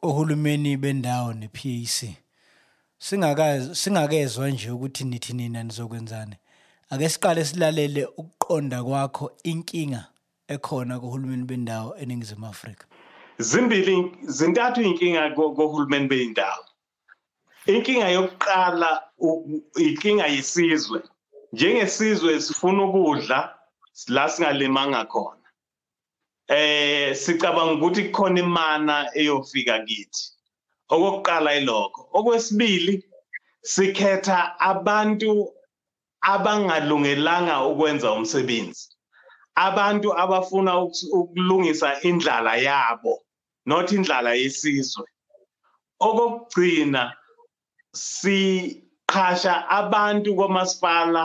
ohulumeni 0.03 0.77
bendawo 0.77 1.33
nePAC 1.33 2.15
singakazi 2.97 3.75
singakezwe 3.75 4.51
nje 4.51 4.71
ukuthi 4.71 5.03
nithi 5.03 5.33
nina 5.33 5.63
nizokwenzani. 5.63 6.35
Ake 6.89 7.09
siqale 7.09 7.45
silalele 7.45 8.05
ukuqonda 8.05 8.83
kwakho 8.83 9.31
inkinga 9.43 10.01
ekhona 10.47 10.99
kuhulumeni 10.99 11.43
bendawo 11.43 11.95
eningizimu 11.97 12.45
Afrika. 12.47 12.85
Zimbili 13.37 14.11
zintathu 14.23 14.81
inkinga 14.81 15.31
kohulumeni 15.31 16.07
beyindawo 16.07 16.65
inkinga 17.65 18.09
yokuqala 18.09 18.89
inkinga 19.79 20.27
yisizwe 20.27 20.99
njengesizwe 21.53 22.41
sifuna 22.41 22.83
ukudla 22.83 23.55
la 24.07 24.29
singalimanga 24.29 25.05
khona. 25.05 25.42
Eh 26.47 27.15
sicabanga 27.15 27.73
ukuthi 27.73 28.03
kukhona 28.09 28.39
imana 28.39 28.95
eyofika 29.19 29.79
kithi. 29.87 30.23
Okokuqala 30.93 31.49
ilokho 31.59 32.01
okwesibili 32.17 32.93
sikhetha 33.73 34.59
abantu 34.59 35.31
abangalungelanga 36.33 37.55
ukwenza 37.71 38.11
umsebenzi. 38.11 38.85
Abantu 39.55 40.09
abafuna 40.23 40.71
ukulungisa 41.19 42.01
indlala 42.01 42.53
yabo 42.67 43.13
not 43.65 43.91
indlala 43.91 44.31
yesizwe. 44.41 45.07
Okugcina 46.07 47.03
siqhasha 47.93 49.53
abantu 49.79 50.29
komasipala 50.39 51.23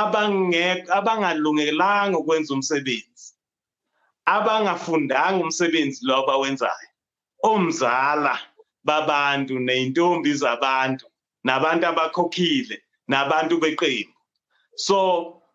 abangeke 0.00 0.90
abangalungelanga 0.98 2.18
ukwenza 2.18 2.50
umsebenzi. 2.54 3.15
Abangafundanga 4.26 5.44
umsebenzi 5.44 6.00
lo 6.06 6.16
abawenzayo. 6.22 6.90
Omzala 7.42 8.34
babantu 8.84 9.54
neyintombi 9.58 10.34
zabantu 10.34 11.06
nabantu 11.44 11.86
abakhokhile 11.86 12.76
nabantu 13.08 13.54
beqembu. 13.62 14.14
So 14.76 14.96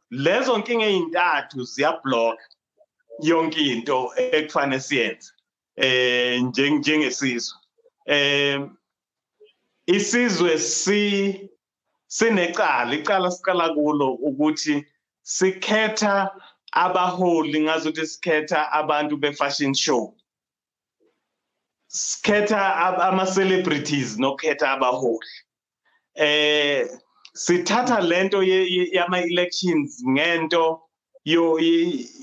lezo 0.10 0.58
nkinga 0.58 0.86
ezintathu 0.86 1.64
ziyablock 1.64 2.40
yonke 3.20 3.62
into 3.74 4.12
ekufanele 4.16 4.82
siyenze 4.88 5.30
eh 5.76 6.42
njengesizwe. 6.42 7.58
Eh 8.06 8.60
isizwe 9.86 10.58
si 10.58 11.02
sinecala 12.08 12.94
icala 12.96 13.32
siqala 13.32 13.74
kulo 13.74 14.10
ukuthi 14.28 14.86
sikhetha 15.24 16.32
abaholi 16.72 17.62
ngazothi 17.62 18.08
sikhetha 18.08 18.72
abantu 18.72 19.18
be-fashion 19.18 19.74
show. 19.74 20.14
Sikhetha 21.88 22.76
ama 23.08 23.26
celebrities 23.26 24.18
nokukhetha 24.18 24.72
abaholi. 24.72 25.32
Eh 26.16 26.88
sithatha 27.34 28.02
lento 28.02 28.44
yama 28.44 29.20
elections 29.20 30.04
ngento 30.08 30.82
yo 31.26 31.58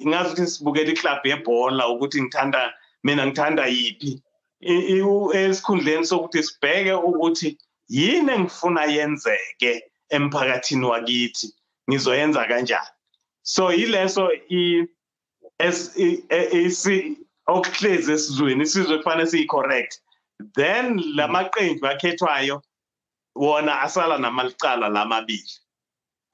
ngazi 0.07 0.33
ukuthi 0.33 0.47
sibukela 0.47 0.93
iclub 0.93 1.21
yebhola 1.25 1.89
ukuthi 1.89 2.23
ngithanda 2.23 2.73
mina 3.05 3.27
ngithanda 3.27 3.67
yipi 3.67 4.23
esikhundleni 5.41 6.07
sokuthi 6.07 6.43
sibheke 6.43 6.93
ukuthi 6.93 7.59
yini 7.89 8.33
engifuna 8.33 8.85
yenzeke 8.85 9.73
emphakathini 10.11 10.87
wakithi 10.87 11.47
ngizoyenza 11.89 12.45
kanjani? 12.51 12.98
So 13.55 13.65
yileso 13.73 14.25
okuhlezi 17.55 18.13
esizweni 18.17 18.63
isizwe 18.67 18.97
kufanele 18.99 19.31
siyi-correct. 19.31 19.93
Then 20.55 20.87
lamaqembu 21.17 21.87
akhethwayo 21.93 22.57
wona 23.35 23.73
asala 23.87 24.19
namalicala 24.19 24.89
lamabili 24.89 25.55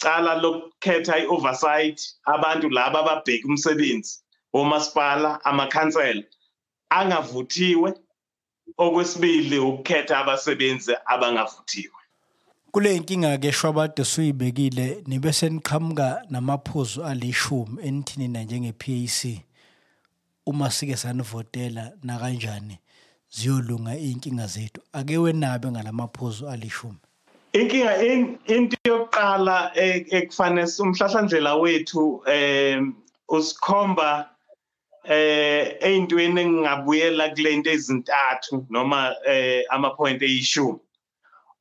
cala 0.02 0.34
lokukhetha 0.42 1.14
i-oversight 1.22 1.98
abantu 2.34 2.66
laba 2.76 2.98
ababheka 3.00 3.48
umsebenzi 3.48 4.12
womasipala 4.54 5.30
amakhansela 5.44 6.22
angavuthiwe. 6.98 7.90
Okwesibili 8.84 9.58
ukukhetha 9.58 10.14
abasebenzi 10.18 10.92
abangavuthiwe. 11.12 12.00
Kule 12.74 12.98
nkinga 12.98 13.38
ke 13.38 13.52
shwabade 13.52 14.04
suyibekile 14.04 15.04
nibe 15.06 15.32
seniqhamuka 15.32 16.22
namaphuzu 16.30 17.04
alishumi 17.04 17.78
enithini 17.82 18.28
na 18.28 18.42
njenge 18.42 18.72
PAC 18.72 19.40
uma 20.46 20.70
sike 20.70 20.96
sanivotela 20.96 21.92
na 22.02 22.18
kanjani 22.18 22.78
ziyolunga 23.30 23.96
inkinga 23.96 24.46
zethu. 24.46 24.80
Ake 24.92 25.18
wenabe 25.18 25.70
ngalamaphuzu 25.70 26.48
alishumi. 26.48 26.98
Inkinga 27.52 28.02
into 28.46 28.76
yokuqala 28.84 29.70
e, 29.74 30.06
ekufanele 30.10 30.68
umhlahlandlela 30.80 31.54
wethu 31.54 32.22
eh 32.26 32.82
usikhomba 33.28 34.30
eh 35.04 35.76
eyintweni 35.80 36.40
engingabuyela 36.40 37.28
kulento 37.28 37.70
ezintathu 37.70 38.66
noma 38.70 39.14
eh 39.26 39.62
ama-point 39.70 40.22
eyishumi. 40.22 40.80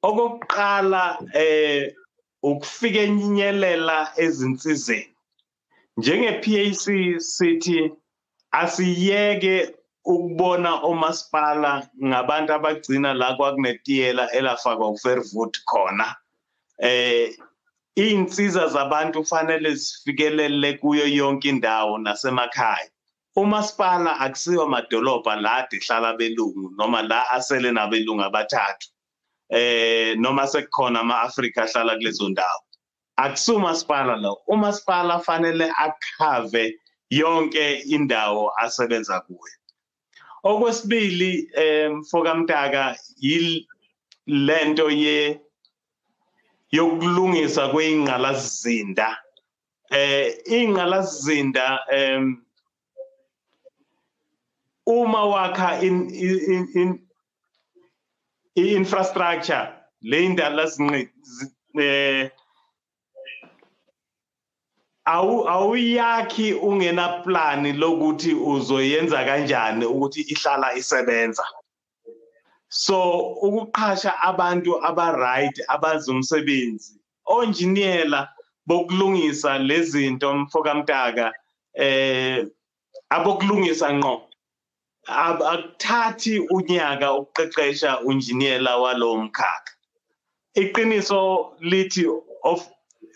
Okokuqala 0.08 1.04
eh 1.34 1.94
ukufikenyinyelela 2.44 3.98
ezinsizeni. 4.18 5.10
njenge-PAC 5.98 6.86
sithi 7.20 7.92
asiyeke 8.52 9.56
ukubona 10.06 10.72
omasipala 10.90 11.88
ngabantu 12.04 12.54
abagcina 12.54 13.14
la 13.14 13.36
kwakunetiyela 13.38 14.32
elafakwa 14.32 14.90
uFairwood 14.90 15.54
khona. 15.70 16.16
Eh 16.80 17.36
iy'nsiza 17.96 18.68
zabantu 18.68 19.26
fanele 19.26 19.76
zifikelele 19.76 20.74
kuyo 20.82 21.08
yonke 21.08 21.50
indawo 21.50 21.98
nasemakhaya. 21.98 22.90
Umasipala 23.36 24.20
akusiwo 24.20 24.64
amadolobha 24.64 25.36
la 25.36 25.52
ade 25.58 25.80
hlala 25.80 26.14
belungu 26.18 26.72
noma 26.78 27.02
la 27.02 27.30
asele 27.30 27.72
nabelungu 27.72 28.24
abathathu. 28.24 28.93
Eh 29.50 30.16
noma 30.18 30.48
sekukhona 30.48 31.00
ama-afrika 31.00 31.64
ahlala 31.64 31.96
kulezo 31.96 32.30
ndawo. 32.30 32.62
Akusiwo 33.16 33.58
umasipala 33.58 34.16
lo. 34.16 34.42
Umasipala 34.48 35.20
fanele 35.20 35.72
akhave 35.78 36.80
yonke 37.10 37.74
indawo 37.86 38.52
asebenza 38.58 39.20
kuyo. 39.20 39.58
Okwesibili 40.44 41.50
um 41.58 41.98
mfokamntaka 42.00 42.98
yilento 43.18 44.90
ye 44.90 45.40
yokulungisa 46.72 47.70
kweyingqalasizinda 47.70 49.18
eh 49.92 50.38
ingqalasizinda 50.46 51.80
em 51.92 52.44
uma 54.86 55.26
wakha 55.26 55.80
i-infrastructure 58.56 59.68
le 60.02 60.26
indala 60.26 60.66
eh 61.80 62.30
awu 65.06 65.50
awuyakhi 65.50 66.54
ungena 66.54 67.24
plan 67.24 67.78
lokuthi 67.78 68.34
uzoyenza 68.34 69.26
kanjani 69.26 69.86
ukuthi 69.86 70.22
ihlala 70.22 70.74
isebenza. 70.76 71.44
So 72.70 73.20
ukuqhasha 73.42 74.22
abantu 74.22 74.86
aba-right 74.86 75.60
abazi 75.68 76.12
umsebenzi 76.12 77.00
onjiniyela 77.26 78.30
bokulungisa 78.66 79.58
lezinto 79.58 80.34
mfokamtaka 80.34 81.34
eh 81.74 82.48
abokulungisa 83.10 83.94
ngqo. 83.94 84.33
Akuthathi 85.08 86.40
unyaka 86.40 87.14
ukuqeqesha 87.14 88.00
unjiniyela 88.02 88.78
walowo 88.78 89.18
mkhakha. 89.18 89.74
Iqiniso 90.56 91.54
lithi 91.62 92.06
of 92.44 92.70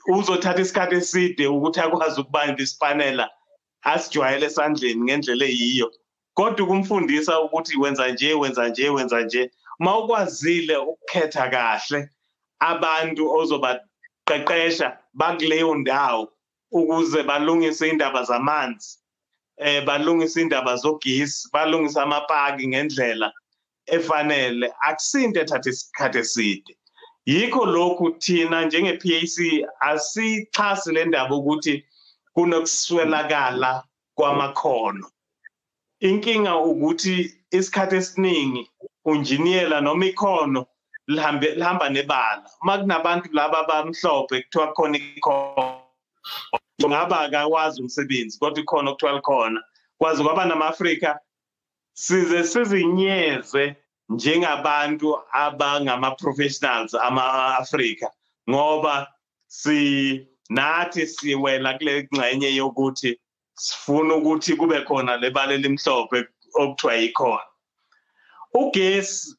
uzothatha 0.08 0.62
isikhathi 0.62 0.96
eside 0.96 1.48
ukuthi 1.48 1.80
akwazi 1.80 2.22
ukubamba 2.22 2.62
isipanela 2.64 3.30
asijwayele 3.84 4.46
esandleni 4.46 5.02
ngendlela 5.04 5.46
eyiyo. 5.46 5.92
Kodwa 6.34 6.66
ukumfundisa 6.66 7.42
ukuthi 7.42 7.78
wenza 7.78 8.08
nje 8.12 8.34
wenza 8.34 8.70
nje 8.70 8.90
wenza 8.90 9.22
nje 9.22 9.52
uma 9.80 9.98
ukwazile 10.00 10.78
ukukhetha 10.78 11.50
kahle 11.50 12.10
abantu 12.60 13.24
ozobaqeqesha 13.38 14.98
bakuleyo 15.14 15.76
ndawo 15.76 16.34
ukuze 16.72 17.24
balungise 17.24 17.90
indaba 17.90 18.24
zamanzi. 18.24 19.00
Eh 19.58 19.86
balungisa 19.86 20.42
indaba 20.42 20.76
zogesi 20.76 21.50
balungisa 21.54 22.04
amapaki 22.04 22.68
ngendlela 22.68 23.34
efanele. 23.88 24.74
Akusinde 24.82 25.40
ethatha 25.40 25.70
isikhathi 25.70 26.20
eside. 26.20 26.78
Yikho 27.26 27.66
lokhu 27.66 28.12
thina 28.20 28.66
njenge-PAC 28.66 29.36
asixhasi 29.80 30.92
le 30.92 31.06
ndaba 31.06 31.36
ukuthi 31.36 31.86
kunokuswelakala 32.34 33.84
kwamakhono. 34.16 35.08
Inkinga 36.00 36.56
ukuthi 36.56 37.16
isikhathi 37.52 37.96
esiningi 37.96 38.70
unjiniyela 39.06 39.82
noma 39.82 40.06
ikhono 40.06 40.66
lihambe 41.08 41.56
lihamba 41.56 41.90
nebala. 41.90 42.50
Uma 42.62 42.78
kunabantu 42.78 43.30
laba 43.34 43.64
bamhlophe 43.64 44.42
kuthiwa 44.42 44.74
khona 44.74 44.98
ikhono. 44.98 45.82
Ngaba 46.86 47.20
akawazi 47.20 47.82
umsebenzi 47.82 48.40
kodwa 48.40 48.60
ikhona 48.62 48.90
okuthiwa 48.92 49.14
likhona. 49.14 49.64
Kwazi 49.98 50.24
kwaba 50.24 50.46
nama-afrika. 50.46 51.20
Size 51.94 52.44
sizinyeze 52.44 53.76
njengabantu 54.10 55.18
abangama-professionals 55.32 56.94
ama-afrika 56.94 58.12
ngoba 58.50 59.08
si 59.48 60.28
nathi 60.50 61.08
siwela 61.08 61.74
kule 61.78 62.08
ngxenye 62.14 62.56
yokuthi 62.56 63.20
sifuna 63.56 64.16
ukuthi 64.16 64.56
kube 64.56 64.82
khona 64.82 65.18
lebala 65.18 65.54
elimhlophe 65.54 66.28
okuthiwa 66.54 66.94
yikhona. 66.94 67.48
Ugesi 68.54 69.36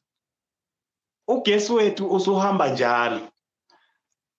ugesi 1.27 1.73
wethu 1.73 2.11
usuhamba 2.15 2.67
njalo. 2.69 3.21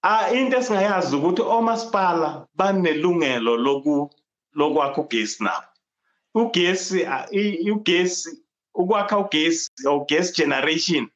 Ah 0.02 0.30
into 0.32 0.56
esingayazi 0.56 1.16
ukuthi 1.16 1.42
omasipala 1.42 2.46
banelungelo 2.58 3.56
loku 3.56 4.10
lokwakha 4.54 5.00
ugesi 5.00 5.44
nabo. 5.44 5.66
Ugesi 6.34 7.06
ugesi 7.72 8.30
ukwakha 8.74 9.18
ugesi 9.18 9.70
or 9.86 10.06
gas 10.06 10.32
generation 10.32 11.08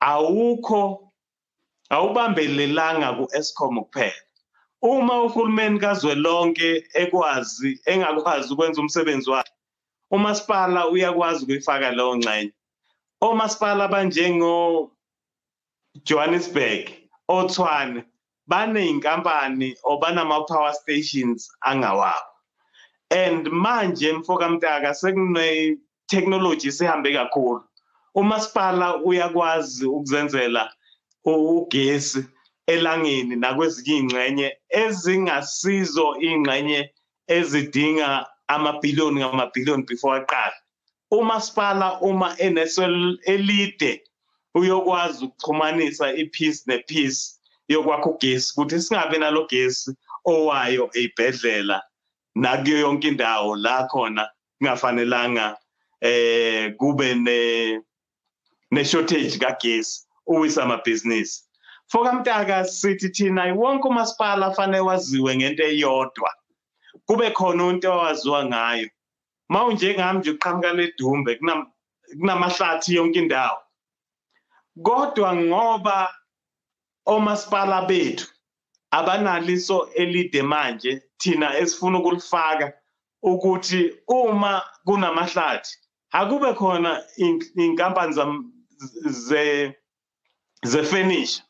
awukho 0.00 1.12
awubambelelanga 1.90 3.12
ku-Eskom 3.16 3.84
kuphela. 3.84 4.22
Uma 4.82 5.22
uhulumeni 5.22 5.78
kazwelonke 5.78 6.88
ekwazi 6.94 7.80
engakwazi 7.86 8.52
ukwenza 8.52 8.80
umsebenzi 8.80 9.30
wakhe 9.30 9.52
umasipala 10.10 10.88
uyakwazi 10.88 11.44
ukuyifaka 11.44 11.90
leyo 11.90 12.16
ngxenye. 12.16 12.52
Omasipala 13.20 13.88
banjengo 13.88 14.90
Johannesburg 16.04 17.05
oTshwane 17.28 18.04
baneyinkampani 18.48 19.76
obanama 19.84 20.46
power 20.46 20.72
stations 20.74 21.50
angawabo. 21.64 22.30
And 23.10 23.46
manje 23.46 24.12
mfokamtaka 24.12 24.94
sekune 24.94 25.78
technology 26.08 26.70
sihambe 26.72 27.12
kakhulu. 27.12 27.64
Umasipala 28.14 28.96
uyakwazi 28.96 29.86
ukuzenzela 29.86 30.72
ugesi 31.24 32.24
elangeni 32.66 33.36
nakwezinye 33.36 33.96
ingxenye 33.98 34.56
ezingasizo 34.70 36.16
ingxenye 36.20 36.90
ezidinga 37.28 38.26
amabhiliyoni 38.48 39.20
ngamabhiliyoni 39.20 39.82
before 39.82 40.20
aqala 40.20 40.54
umasipala 41.10 42.00
uma 42.00 42.38
enesel 42.38 43.18
elide 43.24 44.02
uyokwazi 44.58 45.24
ukuxhumanisa 45.24 46.12
ipiece 46.22 46.62
nepiece 46.66 47.22
yokwakha 47.68 48.10
ugesi 48.10 48.52
ukuthi 48.52 48.80
singabi 48.80 49.18
nalo 49.18 49.46
gesi 49.50 49.90
owayo 50.24 50.84
eyibhedlela 50.98 51.78
nakuyo 52.34 52.78
yonke 52.78 53.08
indawo 53.08 53.56
la 53.56 53.86
khona 53.90 54.24
kungafanelanga 54.58 55.56
eh 56.00 56.74
kube 56.78 57.14
ne 57.14 57.38
ne 58.70 58.84
shortage 58.84 59.38
kagesi 59.38 60.06
uwisa 60.26 60.62
amabhizinisi. 60.62 61.42
Fokamtaka 61.88 62.64
sithi 62.64 63.08
thina 63.08 63.54
wonke 63.54 63.88
umasipala 63.88 64.50
fanele 64.54 64.80
waziwe 64.80 65.36
ngento 65.36 65.62
eyodwa. 65.62 66.30
Kube 67.06 67.30
khona 67.30 67.70
into 67.70 67.92
owaziwa 67.92 68.44
ngayo. 68.44 68.88
Mawunjengami 69.48 70.18
nje 70.18 70.30
uqhamuka 70.30 70.72
ledumbe 70.72 71.38
kunamahlathi 72.18 72.94
yonke 72.94 73.18
indawo. 73.18 73.58
Kodwa 74.82 75.36
ngoba 75.36 76.14
omasipala 77.06 77.82
bethu 77.88 78.26
abanaliso 78.90 79.88
elide 79.94 80.42
manje 80.42 81.02
thina 81.18 81.58
esifuna 81.58 81.98
ukulifaka 81.98 82.72
ukuthi 83.22 83.94
uma 84.08 84.62
kunamahlathi 84.86 85.72
akube 86.12 86.54
khona 86.54 87.02
inkampani 87.56 88.12
ze 89.26 89.74
zefurniture 90.64 91.42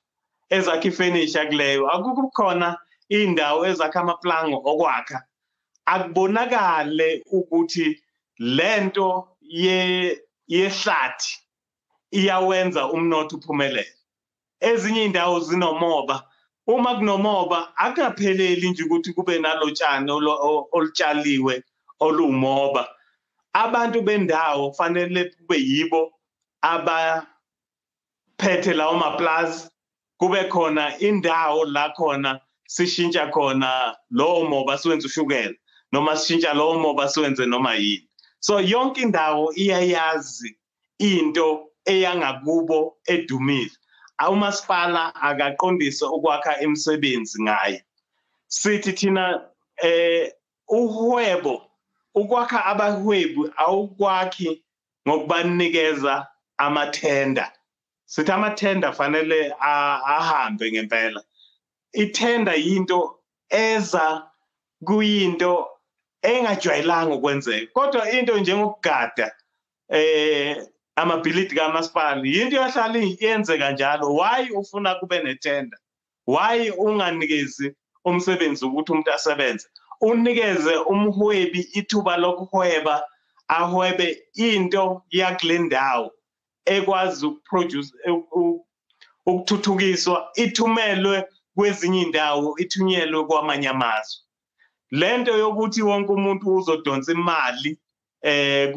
ezakha 0.51 0.89
ifurniture 0.89 1.47
kuleyo. 1.47 1.91
Akukho 1.91 2.31
khona 2.37 2.79
indawo 3.09 3.67
ezakha 3.67 4.01
amaplango 4.01 4.59
okwakha. 4.71 5.19
Akubonakale 5.87 7.23
ukuthi 7.33 8.03
lento 8.39 9.29
ye 9.41 10.19
yehlathi 10.49 11.33
iyawenza 12.11 12.89
umnotho 12.91 13.37
uphumelele. 13.37 13.87
Ezinye 14.61 15.05
indawo 15.05 15.41
zinomoba. 15.41 16.25
Uma 16.67 16.95
kunomoba 16.95 17.77
akungapheleli 17.77 18.71
nje 18.71 18.83
ukuthi 18.83 19.13
kube 19.13 19.39
nalotshani 19.39 20.11
olutshaliwe 20.73 21.63
olumoba 22.01 22.89
abantu 23.53 24.03
bendawo 24.03 24.73
fanele 24.73 25.25
kube 25.25 25.57
yibo 25.59 26.13
abaphethe 26.63 27.23
lawo 28.75 28.95
maplazi 28.99 29.71
kube 30.19 30.45
khona 30.45 30.99
indawo 30.99 31.65
la 31.65 31.91
khona 31.91 32.41
sishintsha 32.67 33.27
khona 33.31 33.97
lowo 34.11 34.45
moba 34.45 34.79
siwenze 34.79 35.07
ushukela 35.07 35.55
noma 35.93 36.17
sishintsha 36.17 36.55
lowo 36.55 36.79
moba 36.79 37.09
siwenze 37.09 37.47
noma 37.47 37.75
yini. 37.75 38.09
So 38.41 38.61
yonke 38.61 39.01
indawo 39.01 39.53
iyayazi 39.55 40.57
into 40.99 41.66
eyangakubo 41.87 42.97
edumile. 43.07 43.71
Umasipala 44.31 45.15
akaqondise 45.15 46.05
ukwakha 46.17 46.61
imisebenzi 46.61 47.43
ngayo 47.43 47.81
sithi 48.49 48.93
thina 48.93 49.25
eh 49.83 50.33
uhwebo 50.69 51.55
ukwakha 52.15 52.65
abahwebi 52.65 53.51
awukwakhi 53.57 54.63
ngokubanikeza 55.09 56.27
amathenda. 56.57 57.53
Sithi 58.07 58.33
amathenda 58.33 58.93
fanele 58.93 59.55
ahambe 59.61 60.73
ngempela. 60.73 61.23
Ithenda 61.93 62.55
yinto 62.55 63.19
eza 63.49 64.31
kuyinto 64.87 65.69
engajwayelanga 66.23 67.15
ukwenzeka 67.15 67.73
kodwa 67.73 68.11
into 68.11 68.39
njengokugada 68.39 69.35
eh 69.89 70.67
amabhilidi 70.97 71.55
kamasipala 71.55 72.23
yinto 72.25 72.57
yahlala 72.57 72.99
yenzeka 73.21 73.71
njalo 73.73 74.15
why 74.15 74.51
ufuna 74.51 74.95
kube 74.95 75.19
nethenda 75.23 75.77
why 76.27 76.71
unganikezi 76.71 77.75
umsebenzi 78.05 78.65
ukuthi 78.65 78.93
umuntu 78.93 79.13
asebenze? 79.13 79.67
Unikeze 80.01 80.77
umhwebi 80.77 81.61
ithuba 81.79 82.17
lokuhweba 82.17 83.03
ahwebe 83.49 84.23
into 84.35 85.03
yakule 85.11 85.59
ndawo 85.59 86.13
ekwazi 86.65 87.27
ukuproduce 87.27 87.93
ukuthuthukiswa 89.27 90.31
ithumelwe 90.35 91.25
kwezinye 91.57 92.03
indawo 92.03 92.59
ithunyelwe 92.59 93.25
kwamanye 93.25 93.69
amazwe. 93.69 94.23
Lento 94.91 95.33
yokuthi 95.39 95.83
wonke 95.83 96.13
umuntu 96.13 96.57
uzodonsa 96.57 97.13
imali 97.13 97.79
eh 98.23 98.73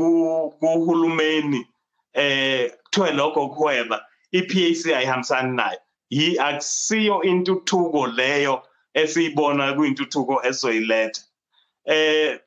kuhulumeni 0.60 1.68
eh 2.14 2.72
kuthiwe 2.84 3.12
lokho 3.12 3.48
kuhweba 3.50 4.06
i-PAC 4.32 4.86
ayihambisani 4.96 5.56
nayo. 5.56 5.80
Yi 6.10 6.40
akusiyo 6.40 7.22
intuthuko 7.24 8.08
leyo 8.08 8.64
esiyibona 8.94 9.74
kuyintuthuko 9.74 10.42
esoyiletha 10.50 11.22
eh 11.86 12.40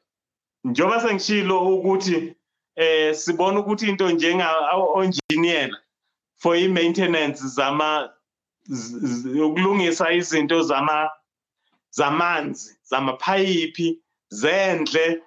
njoba 0.64 1.01
sengishilo 1.01 1.75
ukuthi 1.75 2.35
eh 2.77 3.14
sibona 3.14 3.61
ukuthi 3.61 3.88
into 3.88 4.11
njenga 4.11 4.48
onjiniyela 4.94 5.79
for 6.37 6.57
i-maintenance 6.57 7.40
zama 7.46 8.11
ukulungisa 9.46 10.12
izinto 10.12 10.62
zama 10.62 11.11
zamanzi 11.90 12.77
zamaphayipi 12.83 14.03
zendle 14.29 15.22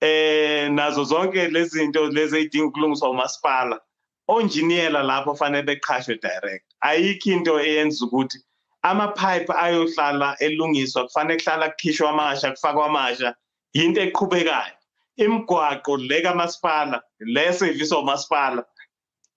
eh 0.00 0.68
nazo 0.70 1.04
zonke 1.04 1.48
lezi 1.48 1.78
zinto 1.78 2.06
lezi 2.06 2.36
ezidinga 2.36 2.66
ukulungiswa 2.66 3.10
umasipala 3.10 3.80
onjiniyela 4.28 5.02
lapho 5.02 5.34
fanele 5.34 5.66
beqhashwe 5.66 6.14
direct. 6.22 6.64
Ayikho 6.80 7.30
into 7.30 7.60
eyenza 7.60 8.04
ukuthi 8.04 8.38
amapipe 8.82 9.52
ayohlala 9.52 10.36
elungiswa 10.40 11.04
kufanele 11.04 11.38
kuhlala 11.40 11.70
kukhishwa 11.70 12.10
amasha 12.10 12.50
kufakwa 12.52 12.86
amasha 12.86 13.34
yinto 13.74 14.00
eqhubekayo. 14.00 14.74
Imigwaqo 15.16 15.96
le 16.08 16.22
kamasipala 16.22 17.02
le 17.20 17.52
service 17.52 17.92
omasipala 17.92 18.64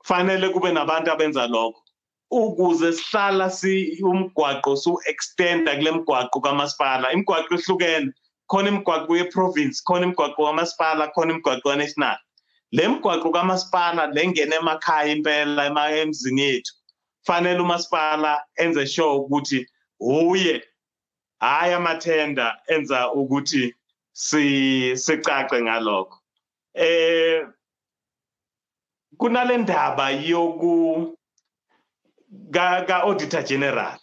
fanele 0.04 0.50
kube 0.50 0.72
nabantu 0.72 1.12
abenza 1.12 1.48
lokho. 1.48 1.82
Ukuze 2.32 2.94
sihlala 2.94 3.50
si 3.50 4.00
umgwaqo 4.02 4.76
su 4.78 5.00
extenda 5.06 5.76
kule 5.76 5.92
mgwaqo 5.92 6.40
kamasipala 6.42 7.12
imigwaqo 7.14 7.56
ehlukene. 7.56 8.14
Khona 8.50 8.70
imigwaqo 8.70 9.12
ye-province 9.18 9.82
khona 9.88 10.06
imigwaqo 10.06 10.46
kamasipala 10.46 11.08
khona 11.14 11.32
imigwaqo 11.34 11.70
ka-national. 11.70 12.18
Le 12.72 12.88
migwaqo 12.88 13.32
kamasipala 13.32 14.08
le 14.16 14.28
ngena 14.28 14.56
emakhaya 14.56 15.12
impela 15.14 15.64
emzini 16.02 16.42
yethu 16.42 16.74
fanele 17.26 17.60
umasipala 17.62 18.44
enze 18.56 18.86
sure 18.88 19.18
ukuthi 19.20 19.68
uye 20.00 20.64
hayi 21.40 21.74
amathenda 21.74 22.62
enza 22.68 23.12
ukuthi 23.12 23.76
sicace 24.14 25.62
ngalokho. 25.62 26.18
Eh 26.74 27.48
kunale 29.18 29.58
ndaba 29.58 30.10
yoku 30.10 31.18
ka 32.52 33.04
auditor 33.04 33.44
general. 33.44 34.00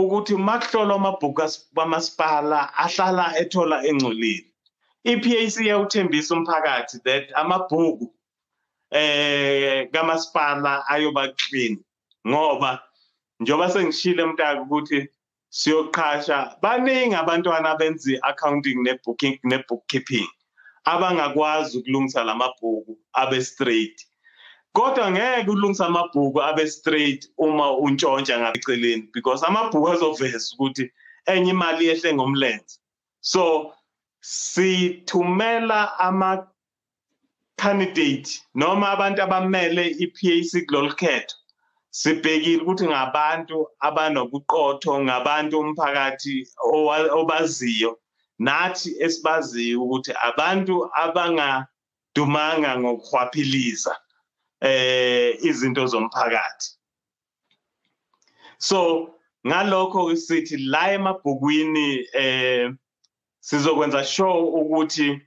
Ukuthi 0.00 0.34
makuhlolwa 0.36 0.94
amabhuku 0.96 1.42
kamasipala 1.76 2.74
ahlala 2.84 3.24
ethola 3.40 3.76
engcolile. 3.88 4.46
i-PAC 5.04 5.54
yawuthembisa 5.70 6.34
umphakathi 6.34 6.98
that 7.04 7.24
amabhuku 7.34 8.06
eh 8.90 9.88
kamasipala 9.92 10.86
ayoba 10.88 11.28
clean 11.28 11.78
ngoba 12.28 12.82
njoba 13.40 13.70
sengishile 13.70 14.24
mntaka 14.24 14.62
ukuthi 14.62 15.08
siyoqhasha 15.48 16.56
baningi 16.62 17.14
abantwana 17.14 17.70
abenza 17.70 18.10
i-accounting 18.12 18.78
ne-booking 18.82 19.38
ne-bookkeeping 19.44 20.28
abangakwazi 20.84 21.78
ukulungisa 21.78 22.24
lamabhuku 22.24 22.98
abe 23.12 23.40
straight. 23.44 24.05
Kodwa 24.76 25.10
ngeke 25.10 25.50
ulungise 25.50 25.84
amabhuku 25.84 26.42
abe 26.42 26.66
straight 26.66 27.30
uma 27.38 27.66
untshontsha 27.84 28.38
ngaceleni 28.40 29.08
because 29.14 29.46
amabhuku 29.46 29.88
azoveza 29.92 30.48
ukuthi 30.54 30.84
enye 31.26 31.50
imali 31.50 31.86
yehle 31.86 32.14
ngomlenze. 32.14 32.78
So 33.20 33.72
sithumela 34.20 35.98
ama 35.98 36.46
candidate 37.56 38.30
noma 38.54 38.86
abantu 38.90 39.22
abamele 39.22 39.84
iPAC 40.04 40.66
kulolu 40.66 40.92
khetho 41.00 41.36
sibhekile 41.90 42.62
ukuthi 42.62 42.84
ngabantu 42.86 43.66
abanobuqotho 43.80 44.92
ngabantu 45.04 45.54
umphakathi 45.60 46.34
obaziyo 47.20 47.98
nathi 48.38 48.90
esibaziyo 49.04 49.82
ukuthi 49.84 50.12
abantu 50.28 50.74
abangadumanga 51.02 52.70
ngokuhwaphiliza 52.80 53.96
eh 54.60 55.38
izinto 55.42 55.86
zomphakathi. 55.86 56.76
So 58.58 59.10
ngalokho 59.46 60.16
sithi 60.16 60.56
la 60.56 60.92
emabhukwini 60.92 62.08
eh 62.14 62.70
sizokwenza 63.40 64.04
sure 64.04 64.40
ukuthi 64.60 65.20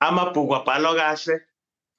amabhuku 0.00 0.54
abhalwa 0.54 0.94
kahle 0.94 1.40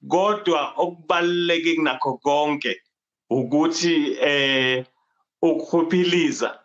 kodwa 0.08 0.72
okubaluleke 0.76 1.74
kunakho 1.76 2.18
konke 2.18 2.82
ukuthi 3.30 4.16
eh 4.20 4.86
ukuhluphiliza 5.42 6.58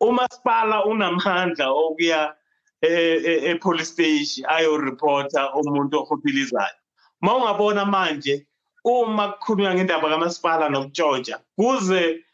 umasipala 0.00 0.84
unamandla 0.84 1.66
okuya 1.70 2.34
e-police 2.82 3.92
station 3.92 4.46
ayo 4.48 4.76
reporter 4.76 5.50
umuntu 5.54 5.94
ohluphilizayo 6.00 6.79
mawungabona 7.20 7.84
manje 7.84 8.46
uma 8.84 9.32
kukhulunywa 9.32 9.74
ngendaba 9.74 10.08
kamasipala 10.08 10.68
nokutshontsha 10.68 11.40
kuze 11.56 12.24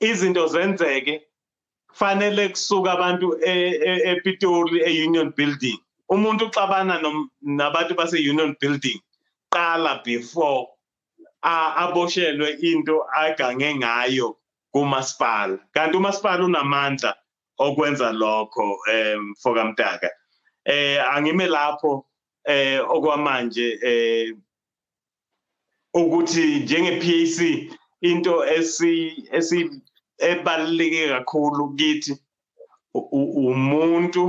izinto 0.00 0.46
zenzeke 0.46 1.22
fanele 1.92 2.48
kusuka 2.48 2.92
abantu 2.92 3.38
ePitoli 3.42 4.80
e-Union 4.86 5.32
Building. 5.36 5.78
Umuntu 6.08 6.46
uxabana 6.46 7.02
nabantu 7.42 7.94
base-Union 7.94 8.56
Building 8.60 9.00
qala 9.50 10.02
before 10.04 10.66
aboshelwe 11.42 12.58
into 12.62 13.04
agange 13.16 13.74
ngayo 13.74 14.36
kumasipala. 14.72 15.58
Kanti 15.74 15.96
umasipala 15.96 16.44
unamandla 16.44 17.16
okwenza 17.58 18.12
lokho 18.12 18.78
em 18.92 19.34
fokamtaka 19.42 20.10
eh 20.64 21.02
angime 21.14 21.46
lapho 21.46 22.06
eh 22.48 22.80
okwamanje 22.94 23.66
eh 23.82 24.36
ukuthi 26.00 26.44
njenge 26.64 26.92
PAC 27.02 27.38
into 28.00 28.34
esi 28.56 28.92
esi 29.36 29.58
ebaluleke 30.18 31.08
kakhulu 31.08 31.64
kithi 31.78 32.12
umuntu 32.94 34.22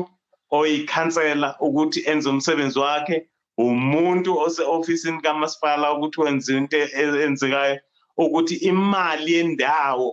oyikhansela 0.57 1.49
ukuthi 1.65 1.99
enze 2.11 2.29
umsebenzi 2.29 2.79
wakhe 2.79 3.17
umuntu 3.57 4.29
ose-ofisini 4.45 5.21
kamasipala 5.21 5.93
ukuthi 5.93 6.21
wenze 6.21 6.57
into 6.57 6.77
enzekayo 7.25 7.75
ukuthi 8.17 8.55
imali 8.69 9.33
yendawo 9.33 10.09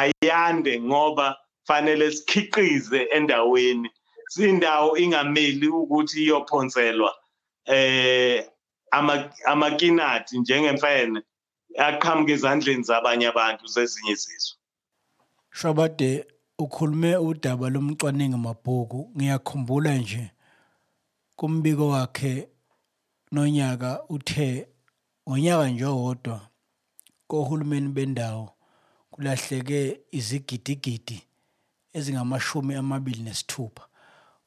ayande 0.00 0.72
ngoba 0.80 1.36
fanele 1.66 2.10
sikhiqize 2.10 3.00
endaweni. 3.16 3.90
Indawo 4.36 4.96
ingameli 4.98 5.68
ukuthi 5.68 6.24
iyophonselwa 6.24 7.14
eh 7.64 8.46
amakinathi 9.44 10.38
njengemfene 10.38 11.20
aqhamuke 11.86 12.32
ezandleni 12.32 12.82
zabanye 12.82 13.26
abantu 13.32 13.66
zezinye 13.66 14.12
izizwe 14.12 14.56
Shobade 15.50 16.26
ukhulume 16.58 17.16
udaba 17.16 17.70
lomcwaningo 17.70 18.38
mabhuku 18.38 19.12
ngiyakhumbula 19.16 19.94
nje 19.98 20.30
kumbiko 21.36 21.88
wakhe 21.88 22.48
nonyaka 23.32 23.90
uthe 24.08 24.68
ngonyaka 25.28 25.68
nje 25.68 25.84
owodwa 25.84 26.38
kohulumeni 27.28 27.88
bendawo 27.88 28.46
kulahleke 29.10 30.00
izigidigidi 30.18 31.18
ezingamashumi 31.96 32.74
amabili 32.74 33.22
nesithupha. 33.22 33.85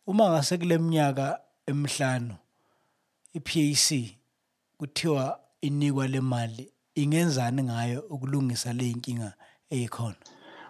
Uma 0.07 0.29
ngase 0.29 0.57
kule 0.57 0.77
minyaka 0.77 1.39
emihlanu 1.67 2.35
i-PAC 3.33 4.15
kuthiwa 4.77 5.39
inikwa 5.62 6.07
le 6.07 6.21
mali 6.21 6.71
ingenzani 6.95 7.63
ngayo 7.63 7.99
ukulungisa 8.09 8.73
le 8.73 8.89
inkinga 8.89 9.33
eyikhona? 9.69 10.15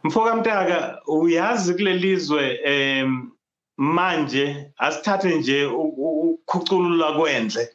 Mfoka 0.03 0.35
Mtaka 0.35 1.01
uyazi 1.07 1.73
kulelizwe 1.73 2.59
em 2.63 3.31
manje 3.77 4.71
asithathe 4.77 5.35
nje 5.35 5.65
ukukhuculula 5.65 7.13
kwendle 7.13 7.69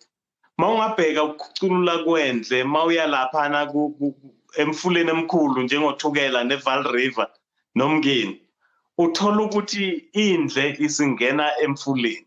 mawungabheka 0.59 1.25
ukukhuculula 1.25 1.99
kwendle 1.99 2.65
mawuya 2.65 3.07
laphana 3.07 3.73
emfuleni 4.57 5.11
emkhulu 5.11 5.63
njengothukela 5.63 6.45
neval 6.45 6.83
river 6.93 7.29
nomngeni 7.75 8.44
uthola 8.99 9.43
ukuthi 9.43 10.09
indle 10.13 10.77
isingena 10.79 11.47
emfuleni. 11.65 12.27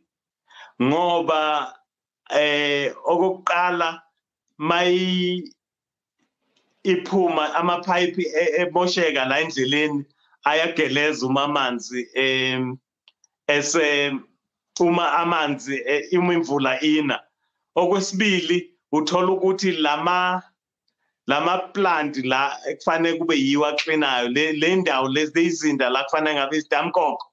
Ngoba 0.82 1.74
eh 2.30 2.94
okokuqala 3.06 4.02
mayi 4.58 5.52
iphuma 6.84 7.56
amapipe 7.56 8.24
ebosheka 8.62 9.26
la 9.26 9.40
endleleni 9.42 10.06
ayageleza 10.44 11.26
uma 11.26 11.44
amanzi 11.44 12.08
em 12.16 12.78
ese 13.48 14.12
uma 14.80 15.12
amanzi 15.22 15.76
uma 16.18 16.34
imvula 16.34 16.82
ina. 16.82 17.20
Okwesibili 17.76 18.72
uthola 18.92 19.32
ukuthi 19.32 19.72
lama 19.72 20.44
lama 21.28 21.58
plant 21.74 22.18
la 22.18 22.60
ekufanele 22.70 23.18
kube 23.18 23.36
yiwa 23.36 23.74
cleanayo 23.76 24.28
le 24.30 24.76
ndawo 24.76 25.08
lezi 25.10 25.44
izinda 25.44 25.90
la 25.90 26.04
kufanele 26.04 26.36
ngabe 26.36 26.58
idamkoko 26.58 27.28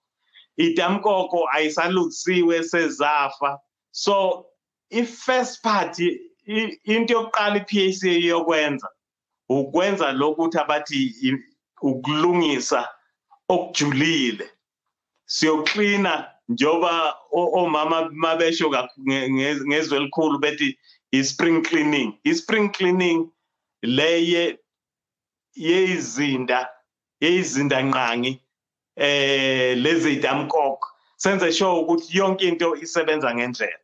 idamkoko 0.57 1.48
ayisalungisiwe 1.52 2.62
sezafa. 2.64 3.59
So 3.90 4.46
i-first 4.90 5.62
part 5.62 5.98
into 6.85 7.14
yokuqala 7.14 7.57
i-PAC 7.57 8.02
yokwenza 8.22 8.88
ukwenza 9.48 10.12
lokuthi 10.12 10.59
abathi 10.59 11.38
ukulungisa 11.83 12.88
okujulile. 13.48 14.50
Siyoklina 15.26 16.30
njoba 16.48 17.14
omama 17.33 18.11
mabesho 18.12 18.70
ngezwe 19.66 19.98
elikhulu 19.98 20.38
bethi 20.38 20.78
i-spring 21.12 21.62
cleaning. 21.62 22.18
I-spring 22.24 22.72
cleaning 22.72 23.30
leye 23.87 24.59
yeyizinda 25.55 26.68
yeyizinda 27.20 27.83
nqangi 27.83 28.40
eh 28.97 29.77
lezi 29.79 30.16
damkok 30.16 30.94
senze 31.16 31.53
sure 31.53 31.81
ukuthi 31.81 32.18
yonke 32.18 32.49
into 32.49 32.77
isebenza 32.77 33.35
ngendlela. 33.35 33.79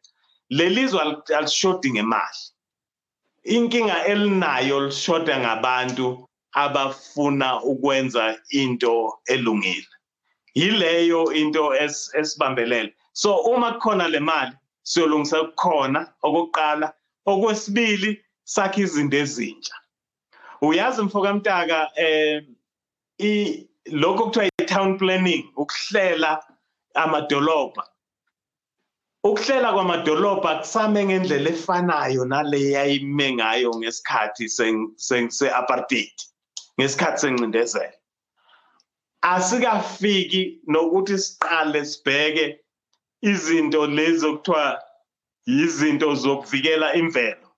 Lelizwe 0.50 1.00
alishodi 1.36 1.90
ngemali. 1.92 2.42
Inkinga 3.44 4.04
elinayo 4.04 4.80
lishoda 4.86 5.40
ngabantu 5.40 6.28
abafuna 6.52 7.62
ukwenza 7.62 8.40
into 8.50 9.18
elungile. 9.26 9.86
Yileyo 10.54 11.32
into 11.32 11.74
esibambelele. 12.14 12.94
So 13.12 13.36
uma 13.36 13.72
kukhona 13.72 14.08
le 14.08 14.20
mali 14.20 14.52
siyolungisa 14.82 15.44
kukhona 15.44 16.12
okokuqala. 16.22 16.92
Okwesibili 17.26 18.24
sakhe 18.44 18.80
izinto 18.82 19.16
ezintsha. 19.16 19.74
Uyazi 20.62 21.02
mfoka 21.02 21.34
mtaka 21.34 21.90
eh 21.96 22.44
i 23.18 23.66
lokho 23.86 24.24
kuthiwa 24.24 24.46
i-town 24.46 24.98
planning 24.98 25.44
ukuhlela 25.56 26.44
amadolobha. 26.94 27.86
Ukuhlela 29.24 29.72
kwamadolobha 29.72 30.58
kusame 30.58 31.04
ngendlela 31.04 31.50
efanayo 31.50 32.24
nale 32.24 32.70
yayime 32.70 33.32
ngayo 33.32 33.70
ngesikhathi 33.78 34.48
se-apartheid 35.28 36.16
ngesikhathi 36.80 37.20
sencindezelo 37.20 38.00
asikafiki 39.22 40.60
nokuthi 40.66 41.18
siqale 41.18 41.84
sibheke 41.84 42.60
izinto 43.22 43.86
lezi 43.86 44.26
okuthiwa 44.26 44.82
izinto 45.46 46.14
zokuvikela 46.14 46.94
imvelo 47.00 47.48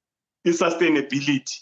i-sustainability. 0.45 1.57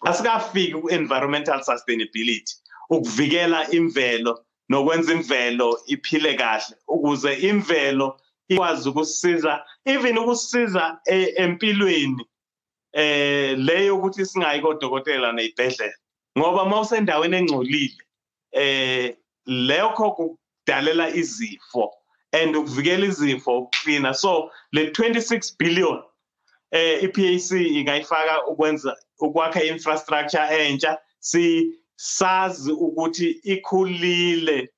Asikafiki 0.00 0.72
ku-environmental 0.72 1.62
sustainability 1.62 2.54
ukuvikela 2.90 3.70
imvelo 3.70 4.44
nokwenza 4.68 5.12
imvelo 5.12 5.80
iphile 5.86 6.34
kahle 6.34 6.76
ukuze 6.88 7.32
imvelo 7.34 8.20
ikwazi 8.48 8.88
ukusisiza 8.88 9.64
even 9.84 10.18
ukusisiza 10.18 10.98
empilweni 11.36 12.26
eh 12.92 13.58
leyo 13.58 13.96
ukuthi 13.96 14.26
singayi 14.26 14.60
kodokotela 14.60 15.32
nezibhedlela 15.32 15.94
ngoba 16.38 16.64
mawusendaweni 16.64 17.36
engcolile 17.36 18.02
eh 18.52 19.16
lekho 19.46 20.10
kudalela 20.16 21.14
izifo 21.14 21.94
and 22.32 22.56
ukuvikela 22.56 23.06
izifo 23.06 23.58
ukucleana 23.58 24.14
so 24.14 24.50
le 24.72 24.90
26 24.90 25.54
billion 25.58 26.02
eh 26.70 27.04
iPAC 27.04 27.50
ingayifaka 27.50 28.46
ukwenza 28.46 28.96
ukwakha 29.20 29.62
infrastructure 29.64 30.46
entsha 30.66 30.98
si 31.18 31.72
sazi 31.96 32.72
ukuthi 32.72 33.30
ikhulile 33.42 34.70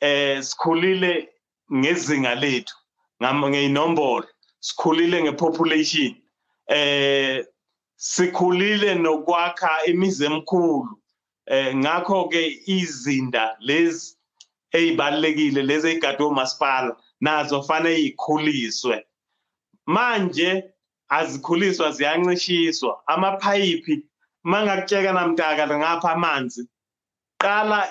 eh 0.00 0.42
sikhulile 0.42 1.28
ngezinga 1.74 2.34
lethu 2.34 2.76
ngeyinombolo 3.22 4.28
sikhulile 4.60 5.22
ngepopulation 5.22 6.14
eh 6.66 7.44
sikhulile 7.96 8.94
nokwakha 8.94 9.84
imizi 9.86 10.24
emkhulu 10.24 10.98
eh 11.46 11.76
ngakho 11.76 12.28
ke 12.28 12.62
izinda 12.66 13.56
lezi 13.60 14.16
ezibalekile 14.72 15.62
lezi 15.62 15.88
ezigadwe 15.88 16.26
umasipala 16.26 16.96
nazo 17.20 17.62
fanele 17.62 18.00
ikhuliswe 18.00 19.06
manje 19.86 20.73
azikhuliswa 21.08 21.90
ziyancishiswa. 21.90 23.02
Amaphayipi 23.06 24.06
mangakutsheka 24.44 25.12
namtaka 25.12 25.78
ngapha 25.78 26.12
amanzi 26.12 26.68
qala 27.38 27.88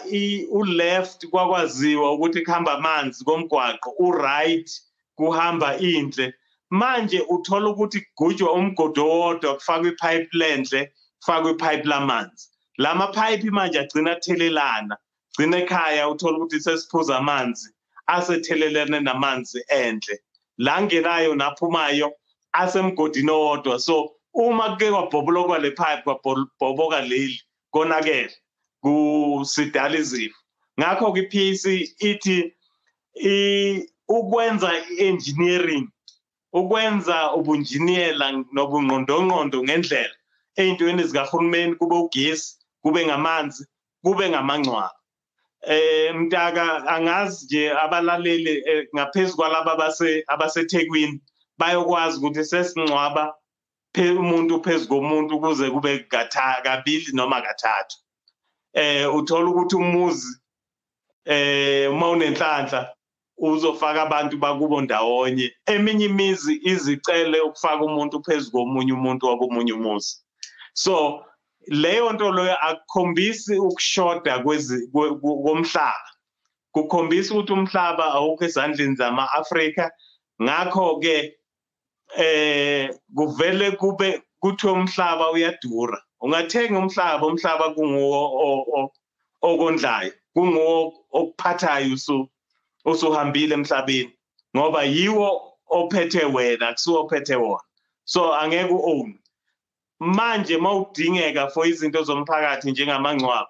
u-left 0.52 1.28
kwakwaziwa 1.30 2.14
ukuthi 2.14 2.42
kuhamba 2.46 2.72
amanzi 2.78 3.24
komgwaqo 3.26 3.90
u-right 4.00 4.70
kuhamba 5.18 5.78
indle 5.78 6.34
manje 6.70 7.20
uthola 7.30 7.70
ukuthi 7.70 8.02
kugujwa 8.16 8.54
umgodo 8.54 9.04
wodwa 9.10 9.56
kufakwa 9.56 9.88
ipipe 9.90 10.30
lendle 10.32 10.92
kufakwa 11.20 11.52
ipipe 11.52 11.84
lamanzi. 11.90 12.50
La 12.78 12.96
mapipe 12.96 13.52
manje 13.52 13.80
agcina 13.80 14.12
athelelana 14.12 14.98
gcina 15.34 15.58
ekhaya 15.58 16.10
uthola 16.10 16.38
ukuthi 16.38 16.60
sesiphuza 16.60 17.18
amanzi 17.18 17.70
asethelelene 18.08 19.00
namanzi 19.00 19.60
endle 19.68 20.20
la 20.58 20.82
ngenayo 20.82 21.36
naphumayo 21.36 22.12
asemgodini 22.54 23.30
owodwa. 23.32 23.80
So 23.80 24.16
uma 24.34 24.70
kuke 24.70 24.92
kwabhobulokwa 24.92 25.60
le 25.60 25.72
pipe 25.72 26.04
kwabhoboka 26.04 27.02
leli 27.02 27.42
konakele 27.72 28.34
kusidala 28.82 29.98
izifo. 29.98 30.38
Ngakho 30.80 31.14
ke 31.14 31.20
i-PAC 31.20 31.64
ithi 32.00 32.54
ukwenza 34.10 34.74
i-engineering 34.90 35.88
ukwenza 36.54 37.34
ubunjiniyela 37.34 38.32
nobungqondongqondo 38.54 39.64
ngendlela 39.64 40.16
ey'ntweni 40.58 41.04
zikahulumeni 41.04 41.76
kube 41.76 41.96
ugesi 41.96 42.58
kube 42.82 43.06
ngamanzi 43.06 43.66
kube 44.04 44.30
ngamangcwaba. 44.30 44.92
Eh 45.62 46.16
mntaka 46.16 46.88
angazi 46.88 47.46
nje 47.46 47.72
abalaleli 47.72 48.64
ngaphezulu 48.96 49.38
kwalaba 49.38 49.94
abasethekwini 50.28 51.22
bayokwazi 51.58 52.18
ukuthi 52.18 52.44
sesingcwaba 52.46 53.34
umuntu 53.98 54.64
phezu 54.64 54.88
komuntu 54.88 55.40
kuze 55.40 55.70
kube 55.70 56.08
kabili 56.64 57.12
noma 57.14 57.42
kathathu. 57.42 57.98
Eh 58.74 59.16
uthola 59.16 59.50
ukuthi 59.50 59.76
umuzi 59.76 60.40
eh 61.26 61.92
uma 61.92 62.10
unenhlanhla 62.10 62.94
uzofaka 63.38 64.02
abantu 64.02 64.38
bakubo 64.38 64.82
ndawonye. 64.82 65.52
Eminye 65.66 66.06
imizi 66.06 66.60
izicele 66.64 67.42
ukufaka 67.42 67.84
umuntu 67.84 68.24
phezu 68.24 68.52
komunye 68.52 68.94
umuntu 68.94 69.26
wakomunye 69.26 69.74
umuzi. 69.74 70.18
So 70.74 71.26
leyo 71.68 72.14
nto 72.14 72.32
leyo 72.32 72.58
akukhombisi 72.58 73.58
ukushoda 73.58 74.44
komhlaba. 74.44 76.10
Kukhombisa 76.74 77.34
ukuthi 77.34 77.54
umhlaba 77.54 78.06
awukho 78.14 78.46
ezandleni 78.46 78.96
zama-afrika. 78.96 79.92
Ngakho-ke 80.42 81.38
eh 82.18 82.90
kuvele 83.16 83.72
kube 83.72 84.22
kuthi 84.40 84.68
umhlaba 84.68 85.32
uyadura. 85.32 86.02
Ungathenga 86.22 86.80
umhlaba 86.80 87.28
umhlaba 87.28 87.74
kunguwo 87.76 88.22
okondlayo 89.42 90.12
kunguwo 90.34 90.94
okuphathayo 91.12 91.94
usu 91.94 92.30
usuhambile 92.86 93.54
emhlabeni 93.56 94.14
ngoba 94.56 94.84
yiwo 94.84 95.54
ophethe 95.68 96.26
wena 96.26 96.74
kusuwo 96.74 97.00
ophethe 97.04 97.36
wona. 97.36 97.64
So 98.06 98.34
angeke 98.34 98.74
u-own. 98.74 99.20
Manje 100.00 100.58
mawudingeka 100.58 101.50
for 101.54 101.66
izinto 101.68 102.04
zomphakathi 102.04 102.72
njengamangcwabo 102.72 103.48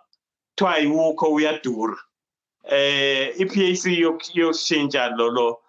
kuthiwa 0.56 0.78
yiwukho 0.78 1.28
uyadura. 1.34 1.98
Eh 2.70 3.34
i-PAC 3.40 3.86
yokushintsha 3.86 5.10
lolo 5.18 5.60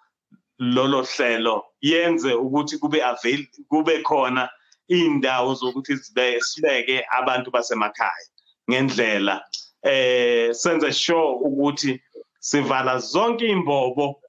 lolo 0.59 1.01
hlelo. 1.03 1.65
Yenze 1.89 2.31
ukuthi 2.33 2.77
kube 2.81 2.99
avail 3.11 3.41
kube 3.69 4.03
khona 4.07 4.49
indawo 4.87 5.53
zokuthi 5.59 5.93
sibeke 6.47 7.05
abantu 7.17 7.51
basemakhaya 7.51 8.27
ngendlela 8.69 9.35
eh 9.83 10.53
senze 10.53 10.91
sure 10.93 11.37
ukuthi 11.47 12.01
sivala 12.39 12.99
zonke 12.99 13.45
imbobo 13.47 14.21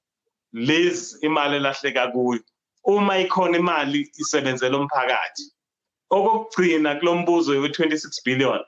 lezi 0.53 1.25
imali 1.25 1.55
elahleka 1.55 2.07
kuyo. 2.11 2.41
Uma 2.83 3.17
ikhona 3.17 3.57
imali 3.57 4.11
isebenzela 4.17 4.77
umphakathi. 4.77 5.43
Okugcina 6.09 6.95
kulombuzo 6.95 7.51
we26 7.61 8.23
billion 8.25 8.61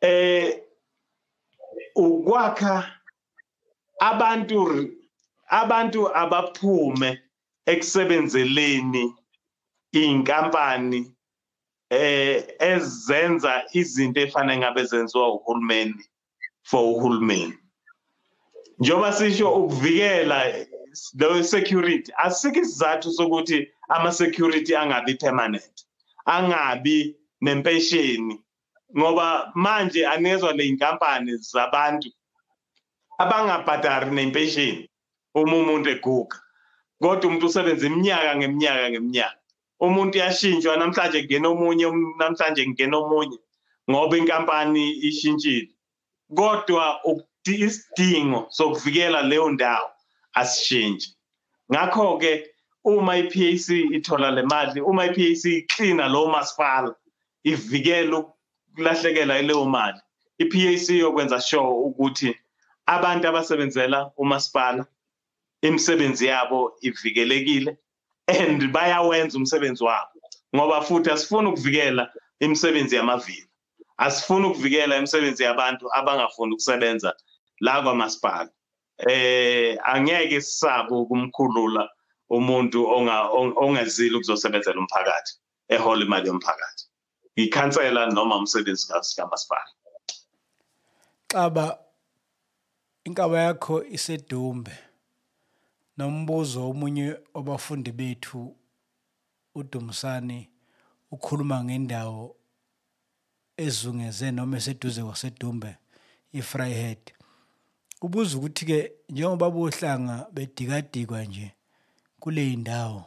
eh 0.00 0.62
ukwakha 1.96 2.92
abantu 4.00 4.90
abantu 5.48 6.16
abaphume 6.16 7.22
ekusebenzeleni 7.66 9.14
inkampani 9.92 11.12
eh 11.90 12.44
ezenza 12.58 13.64
izinto 13.72 14.20
efana 14.20 14.56
ngabe 14.56 14.84
zenziwa 14.84 15.28
uhulumeni 15.34 16.04
for 16.62 16.82
uhulumeni. 16.84 17.58
Njoba 18.78 19.12
sisho 19.12 19.54
ukuvikela 19.54 20.66
lo 21.18 21.42
security 21.42 22.12
asikho 22.16 22.60
isizathu 22.60 23.10
sokuthi 23.12 23.68
ama 23.88 24.12
security 24.12 24.76
angabi 24.76 25.14
permanent 25.14 25.86
angabi 26.26 27.16
nempesheni 27.40 28.40
ngoba 28.98 29.52
manje 29.54 30.06
anikezwa 30.06 30.52
le 30.52 30.66
inkampani 30.66 31.36
zabantu 31.36 32.08
abangabhadari 33.18 34.10
nempesheni. 34.10 34.90
Uma 35.34 35.56
umuntu 35.56 35.90
eguga. 35.90 36.36
Kodwa 37.00 37.28
umuntu 37.28 37.46
usebenza 37.46 37.86
iminyaka 37.86 38.36
ngeminyaka 38.36 38.90
ngeminyaka. 38.90 39.38
Umuntu 39.80 40.18
yashintshwa 40.18 40.76
namhlanje 40.76 41.22
kungena 41.22 41.48
omunye 41.48 41.86
namhlanje 42.18 42.64
kungena 42.64 42.96
omunye 42.98 43.38
ngoba 43.90 44.16
inkampani 44.18 44.84
ishintshile. 45.08 45.70
Kodwa 46.36 47.00
isidingo 47.44 48.46
sokuvikela 48.50 49.22
leyo 49.22 49.50
ndawo 49.50 49.90
asishintshi. 50.34 51.08
Ngakho-ke 51.72 52.32
uma 52.84 53.16
i-PAC 53.16 53.68
ithola 53.96 54.30
le 54.30 54.42
mali 54.42 54.80
uma 54.80 55.04
i-PAC 55.06 55.44
iklina 55.44 56.08
lo 56.08 56.26
masipala 56.28 56.94
ivikela 57.44 58.18
ukulahlekelwa 58.18 59.38
ileyo 59.38 59.64
mali 59.64 60.00
i-PAC 60.38 60.88
yokwenza 60.90 61.40
sure 61.40 61.68
ukuthi 61.86 62.34
abantu 62.86 63.28
abasebenzela 63.28 64.10
umasipala 64.16 64.86
imisebenzi 65.62 66.26
yabo 66.26 66.78
ivikelekile 66.80 67.76
and 68.26 68.72
bayawenza 68.72 69.38
umsebenzi 69.38 69.84
wabo 69.84 70.20
ngoba 70.56 70.82
futhi 70.82 71.10
asifuni 71.10 71.48
ukuvikela 71.48 72.12
imisebenzi 72.40 72.96
yamavili. 72.96 73.48
Asifuni 73.96 74.46
ukuvikela 74.46 74.96
imisebenzi 74.96 75.42
yabantu 75.42 75.94
abangafuni 75.94 76.52
ukusebenza 76.52 77.14
la 77.60 77.82
kwamasipala. 77.82 78.50
Eh 78.98 79.78
angeke 79.82 80.40
sisabe 80.40 80.94
ukumkhulula 80.94 81.90
umuntu 82.30 82.86
ongezile 83.56 84.16
ukuzosebenzela 84.16 84.78
umphakathi 84.80 85.32
ehola 85.68 86.04
imali 86.04 86.28
yomphakathi. 86.28 86.84
Ikhansela 87.36 88.06
noma 88.06 88.36
umsebenzi 88.36 88.86
kamasipala. 89.16 89.70
Xaba 91.32 91.78
inkaba 93.04 93.40
yakho 93.40 93.84
isedumbe. 93.84 94.87
Nombuzo 95.98 96.70
omunye 96.70 97.16
wabafundi 97.34 97.92
bethu 97.92 98.56
uDumsani 99.54 100.48
ukhuluma 101.10 101.64
ngendawo 101.64 102.36
ezungeze 103.56 104.30
noma 104.30 104.56
eseduze 104.56 105.02
kwasedumbe 105.02 105.76
iFryhead. 106.32 107.02
Ubuza 108.00 108.38
ukuthi 108.38 108.64
ke 108.66 108.92
njengoba 109.08 109.50
bohlanga 109.50 110.26
bedikadikwa 110.32 111.24
nje 111.24 111.52
kule 112.20 112.56
ndawo 112.56 113.04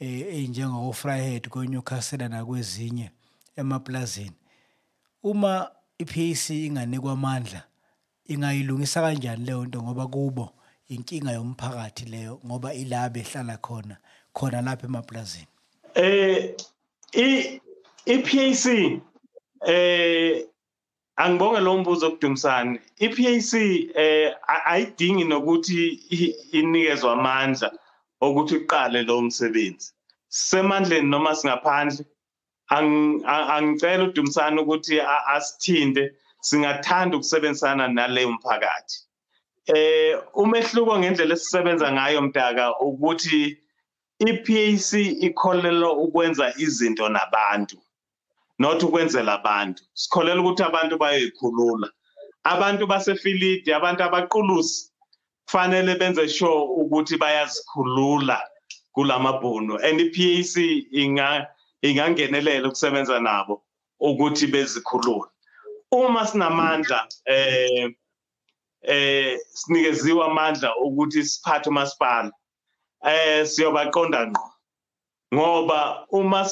eyinjengo 0.00 0.92
Fryhead 0.92 1.48
koNewcastle 1.48 2.28
nakwezinye 2.28 3.10
emaplazini 3.56 4.36
uma 5.22 5.70
iPAC 5.98 6.50
inganikwa 6.50 7.12
amandla 7.12 7.62
ingayilungisa 8.26 9.00
kanjani 9.02 9.44
leyo 9.44 9.64
nto? 9.66 9.82
Ngoba 9.82 10.06
kubo 10.06 10.54
inkinga 10.88 11.32
yomphakathi 11.32 12.04
leyo 12.04 12.40
ngoba 12.46 12.74
ila 12.74 13.08
behlala 13.08 13.56
khona 13.56 13.96
khona 14.32 14.62
lapha 14.62 14.86
emaplazini 14.86 15.48
eh 15.94 16.54
i-PAC 18.06 18.64
eh 19.66 20.46
angibonge 21.16 21.60
lo 21.60 21.78
mbuzo 21.78 22.06
okudumisani 22.06 22.80
i-PAC 22.98 23.50
eh 23.94 24.34
ayidingi 24.72 25.24
nokuthi 25.24 25.78
inikezwe 26.52 27.10
amandla 27.12 27.70
ukuthi 28.20 28.56
uqale 28.56 29.02
lo 29.02 29.22
msebenzi. 29.22 29.92
Semandleni 30.28 31.08
noma 31.08 31.34
singaphandle 31.34 32.04
angicela 32.68 34.04
udumisani 34.04 34.60
ukuthi 34.60 35.00
asithinde 35.34 36.14
singathanda 36.40 37.16
ukusebenzisana 37.16 37.88
naleyo 37.88 38.30
mphakathi. 38.30 38.96
Eh 39.66 40.18
umehluko 40.34 40.98
ngendlela 40.98 41.34
esisebenza 41.34 41.92
ngayo 41.92 42.22
mdaka 42.22 42.64
ukuthi 42.80 43.58
iPAC 44.18 44.88
ikholelwa 45.26 45.90
ukwenza 46.04 46.52
izinto 46.56 47.08
nabantu 47.08 47.76
not 48.58 48.82
ukwenzela 48.82 49.32
abantu. 49.34 49.82
Sikholela 49.94 50.40
ukuthi 50.40 50.62
abantu 50.62 50.98
bayoyikhulula. 50.98 51.88
Abantu 52.44 52.86
basefilidi 52.86 53.72
abantu 53.72 54.02
abaqulusi 54.02 54.90
kufanele 55.46 55.94
benze 55.98 56.28
sure 56.28 56.68
ukuthi 56.82 57.16
bayazikhulula 57.16 58.40
kulamabhunu. 58.94 59.78
And 59.82 60.00
iPAC 60.00 60.54
inga 60.92 61.48
ingangenelela 61.82 62.68
ukusebenza 62.68 63.20
nabo 63.20 63.62
ukuthi 64.00 64.46
bezikhulule. 64.46 65.30
Uma 65.92 66.26
sinamandla 66.26 67.08
eh 67.26 67.90
eh 68.84 69.38
sinikeziwa 69.52 70.26
amandla 70.26 70.76
ukuthi 70.76 71.24
siphathe 71.24 71.70
umasipala. 71.70 72.32
Eh 73.04 73.46
siyobaqonda 73.46 74.26
ngqo 74.26 74.52
ngoba 75.34 76.06
uma 76.10 76.50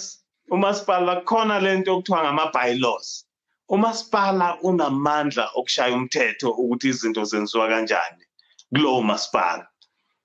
umasipala 0.51 1.21
khona 1.29 1.61
lento 1.61 1.93
okuthiwa 1.93 2.23
ngama 2.23 2.47
bylaws 2.55 3.27
umasipala 3.69 4.59
unamandla 4.63 5.51
okushaya 5.59 5.97
umthetho 5.97 6.51
ukuthi 6.51 6.89
izinto 6.89 7.25
zenziwa 7.25 7.69
kanjani 7.69 8.25
kulowo 8.73 9.03
masipala. 9.03 9.67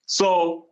So 0.05 0.63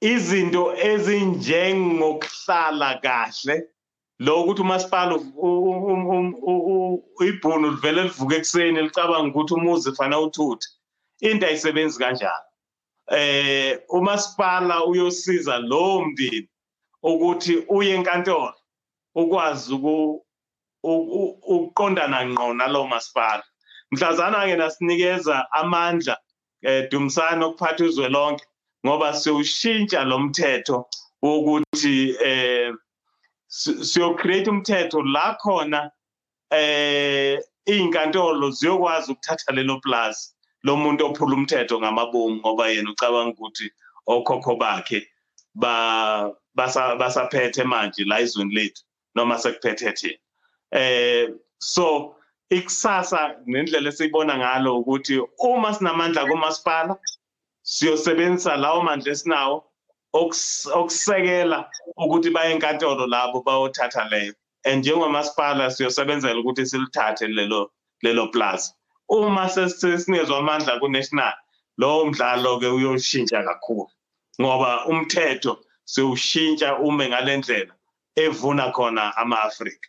izinto 0.00 0.76
ezinjengokuhlala 0.76 3.00
kahle 3.02 3.73
lokuthi 4.20 4.62
umasipala 4.62 5.14
ibhunu 7.28 7.70
livele 7.70 8.02
livuke 8.02 8.36
ekuseni 8.36 8.82
licabanga 8.82 9.28
ukuthi 9.30 9.54
umuzi 9.54 9.92
fanele 9.96 10.22
uthuthe 10.22 10.66
into 11.20 11.46
ayisebenzi 11.46 11.98
kanjalo. 11.98 12.46
Eh 13.10 13.80
umasipala 13.88 14.84
uyosiza 14.84 15.58
lowo 15.58 16.04
mndeni 16.04 16.48
ukuthi 17.02 17.54
uye 17.68 17.94
enkantolo 17.94 18.54
ukwazi 19.14 19.74
ukuqondana 20.82 22.26
ngqo 22.26 22.54
nalowo 22.54 22.86
masipala. 22.86 23.44
Mhlazana 23.90 24.46
ke 24.46 24.56
nasinikeza 24.56 25.46
amandla 25.52 26.16
eh 26.62 26.88
dumisana 26.90 27.46
okuphatha 27.46 27.84
izwe 27.84 28.08
lonke 28.08 28.44
ngoba 28.86 29.14
siyoshintsha 29.14 30.04
lo 30.04 30.18
mthetho 30.18 30.88
wokuthi 31.22 32.16
eh 32.24 32.72
siyocreate 33.90 34.50
umthetho 34.50 35.02
la 35.02 35.36
khona 35.42 35.90
eh 36.50 37.38
izinkantolo 37.66 38.50
ziyokwazi 38.50 39.12
ukuthatha 39.12 39.52
lelo 39.52 39.80
plus 39.80 40.16
lo 40.62 40.76
muntu 40.76 41.06
ophula 41.06 41.34
umthetho 41.36 41.80
ngamabomu 41.80 42.36
ngoba 42.36 42.68
yena 42.68 42.90
ucabanga 42.90 43.30
ukuthi 43.32 43.66
okhokho 44.06 44.56
bakhe 44.56 45.00
ba 45.54 45.74
basaphethe 46.98 47.64
manje 47.64 48.04
la 48.04 48.20
izweni 48.20 48.54
lethu 48.54 48.82
noma 49.14 49.38
sekuphethe 49.38 49.92
thina. 49.92 50.18
Eh 50.72 51.28
so 51.58 52.16
ikusasa 52.50 53.20
nendlela 53.46 53.88
esiyibona 53.88 54.38
ngalo 54.38 54.78
ukuthi 54.80 55.14
uma 55.38 55.74
sinamandla 55.74 56.26
kumasipala 56.26 56.96
siyosebenzisa 57.62 58.56
lawo 58.56 58.82
mandla 58.82 59.12
esinawo 59.12 59.56
okusekela 60.14 61.70
ukuthi 61.96 62.30
baye 62.30 62.54
enkantolo 62.54 63.06
labo 63.06 63.42
bayothatha 63.42 64.08
leyo. 64.10 64.32
And 64.64 64.84
njengomasipala 64.84 65.70
siyosebenzela 65.70 66.40
ukuthi 66.40 66.66
silithathe 66.66 67.26
lelo 67.28 67.70
lelo 68.02 68.28
plaza. 68.32 68.72
Uma 69.08 69.48
sesinikezwa 69.48 70.38
amandla 70.38 70.80
ku-national 70.80 71.34
lowo 71.78 72.06
mdlalo-ke 72.06 72.68
uyoshintsha 72.68 73.42
kakhulu. 73.42 73.90
Ngoba 74.40 74.86
umthetho 74.86 75.58
siwushintsha 75.84 76.78
ume 76.78 77.08
ngale 77.08 77.36
ndlela 77.36 77.74
evuna 78.16 78.72
khona 78.72 79.16
ama-afrika. 79.16 79.88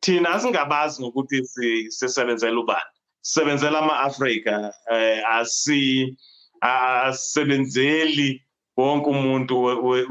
Thina 0.00 0.40
singabazi 0.40 1.02
ngokuthi 1.02 1.44
sisebenzela 1.88 2.60
ubani. 2.60 2.92
Sisebenzela 3.20 3.78
ama-afrika 3.78 4.74
eh 4.90 5.22
asi 5.28 6.16
asebenzeli 6.60 8.42
wonke 8.82 9.08
umuntu 9.16 9.54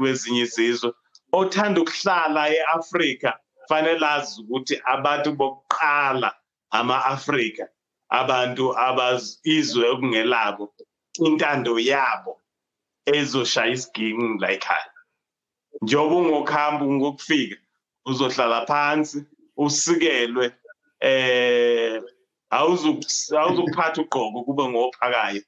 wezinye 0.02 0.42
izizwe 0.46 0.88
othanda 1.38 1.78
ukuhlala 1.80 2.42
eAfrika 2.56 3.30
fanele 3.68 4.06
azi 4.14 4.34
ukuthi 4.42 4.74
abantu 4.94 5.28
bokuqala 5.38 6.30
ama-Afrika 6.78 7.64
abantu 8.20 8.64
abazizwe 8.86 9.84
okungelabo 9.92 10.64
intando 11.26 11.72
yabo 11.90 12.32
ezoshaya 13.16 13.72
isiginci 13.76 14.40
la 14.42 14.48
ekhaya 14.56 14.90
njengoba 15.82 16.14
ungokuhamba 16.20 16.84
ngokufika 16.96 17.56
uzohlala 18.10 18.58
phansi 18.70 19.18
usikelwe 19.64 20.46
eh 21.00 22.02
awuzukuphatha 22.56 24.00
ugqoko 24.02 24.38
kube 24.46 24.64
ngophakayo 24.68 25.42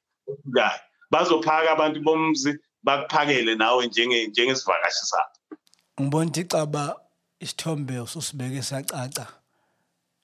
kayo 0.55 0.79
bazophaka 1.11 1.69
abantu 1.71 1.99
bomzi 2.05 2.51
bakuphakele 2.85 3.55
nawe 3.55 3.87
njenge 3.87 4.27
njengesivakashi 4.27 5.05
sakho. 5.11 5.37
Ngibona 6.01 6.25
ukuthi 6.29 6.41
icaba 6.41 6.83
isithombe 7.39 7.99
usibeke 7.99 8.61
sacaca 8.61 9.25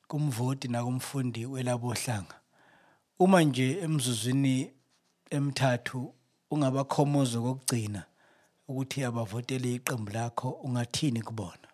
kumvoti 0.07 0.68
nakumfundi 0.68 1.45
welabohlanga. 1.45 2.36
Uma 3.20 3.41
nje 3.43 3.68
emzuzwini 3.86 4.74
emithathu 5.30 6.14
ungabakhomozo 6.51 7.41
kokugcina 7.41 8.01
ukuthi 8.68 9.03
abavotele 9.03 9.74
iqembu 9.76 10.12
lakho 10.12 10.49
ungathini 10.49 11.22
kubona? 11.22 11.68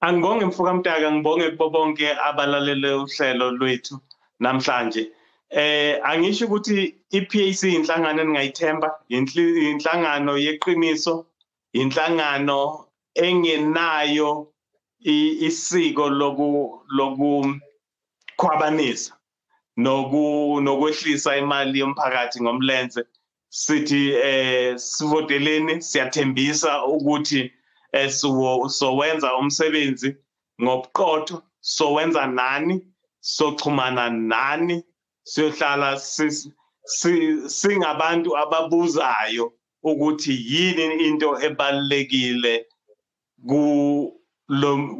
Angibonge 0.00 0.44
mfuka 0.44 0.74
Mtaka 0.74 1.12
ngibonge 1.12 1.50
kubo 1.50 1.70
bonke 1.70 2.08
abalalele 2.28 2.92
uhlelo 2.94 3.50
lwethu 3.50 4.00
namhlanje. 4.40 5.12
Eh 5.56 6.00
angisho 6.02 6.44
ukuthi 6.46 6.94
iPAC 7.18 7.60
inhlangano 7.76 8.20
eningayithemba 8.22 8.88
inhlangano 9.08 10.32
yeqiniso 10.44 11.14
inhlangano 11.80 12.58
engenayo 13.24 14.30
isiko 15.46 16.04
loku 16.20 16.48
lokukhwabanisa 16.96 19.12
noku 19.84 20.22
nokwehlisa 20.64 21.30
imali 21.42 21.78
yomphakathi 21.82 22.38
ngomlenze. 22.42 23.02
Sithi 23.48 24.02
eh 24.28 24.76
sivoteleni 24.76 25.74
siyathembisa 25.82 26.70
ukuthi 26.94 27.40
eh 27.92 28.10
sowenza 28.78 29.28
umsebenzi 29.40 30.08
ngobuqotho 30.62 31.36
sowenza 31.60 32.26
nani 32.26 32.76
sochumana 33.20 34.10
nani 34.10 34.84
siyohlala 35.30 36.00
singabantu 37.58 38.30
ababuzayo 38.42 39.52
ukuthi 39.82 40.34
yini 40.50 40.84
into 41.06 41.28
ebalekile 41.46 42.54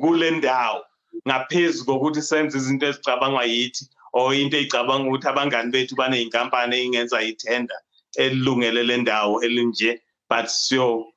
kule 0.00 0.30
ndawo 0.30 0.80
ngaphezu 1.28 1.84
kokuthi 1.86 2.22
senze 2.22 2.58
izinto 2.58 2.86
ezicabangwa 2.86 3.44
yithi 3.44 3.84
or 4.12 4.34
into 4.34 4.56
eyicabanga 4.56 5.08
ukuthi 5.08 5.28
abangani 5.28 5.70
bethu 5.74 5.94
baneyinkampani 6.00 6.72
eyingenza 6.76 7.18
ithenda 7.30 7.76
elungele 8.22 8.82
le 8.88 8.96
ndawo 8.96 9.34
elinje 9.44 9.90
but 10.30 10.46
siyo 10.46 11.12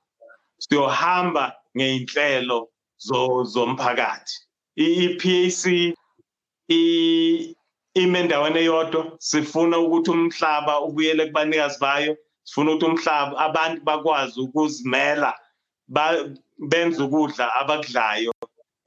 siyohamba 0.63 1.55
ngeinhlelo 1.75 2.69
zomphakathi. 3.53 4.35
iPAC 4.75 5.61
ime 8.01 8.19
endaweni 8.19 8.59
eyodwa 8.63 9.01
sifuna 9.29 9.75
ukuthi 9.83 10.09
umhlaba 10.11 10.73
ubuyele 10.87 11.23
kubanikazi 11.27 11.77
bayo 11.85 12.13
sifuna 12.47 12.69
ukuthi 12.71 12.85
umhlaba 12.85 13.33
abantu 13.47 13.79
bakwazi 13.87 14.37
ukuzimela 14.45 15.31
benze 16.69 16.99
ukudla 17.03 17.45
abakudlayo 17.59 18.31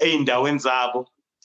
eindaweni 0.07 0.59
zabo 0.67 1.01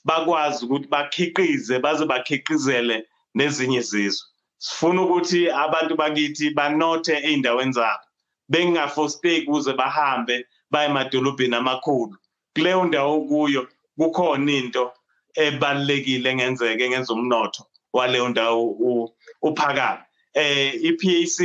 bakwazi 0.07 0.59
ukuthi 0.65 0.87
bakhiqize 0.93 1.75
baze 1.79 2.05
bakhiqizele 2.11 2.97
nezinye 3.35 3.79
izizwe. 3.83 4.25
Sifuna 4.57 5.01
ukuthi 5.01 5.39
abantu 5.63 5.93
bakithi 6.01 6.45
banothe 6.57 7.15
eindaweni 7.29 7.73
zabo 7.73 8.05
bengafosteki 8.51 9.47
ukuze 9.49 9.73
bahambe 9.73 10.35
baye 10.71 10.87
emadolobheni 10.89 11.55
amakhulu. 11.55 12.15
Kuleyo 12.53 12.85
ndawo 12.85 13.21
kuyo 13.29 13.61
kukhona 13.97 14.51
into 14.51 14.91
ebalekile 15.35 16.29
engenzeka 16.29 16.83
engenza 16.83 17.13
umnotho 17.13 17.63
waleyo 17.93 18.29
ndawo 18.29 19.11
uphakame. 19.41 20.03
Eh 20.33 20.83
iPAC 20.83 21.37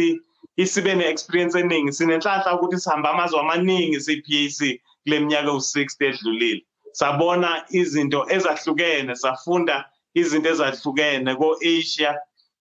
isibe 0.57 0.95
neexperience 0.95 1.59
eningi 1.59 1.93
sinenhlanhla 1.93 2.55
ukuthi 2.55 2.79
sihamba 2.81 3.11
amazwe 3.11 3.41
amaningi 3.41 4.01
siPAC 4.01 4.81
kule 5.05 5.21
minyaka 5.21 5.51
u60 5.51 6.05
edlulile. 6.09 6.63
Sabona 6.93 7.65
izinto 7.71 8.27
ezahlukene 8.35 9.17
safunda 9.17 9.85
izinto 10.15 10.49
ezahlukene 10.51 11.35
ko-Asia 11.37 12.19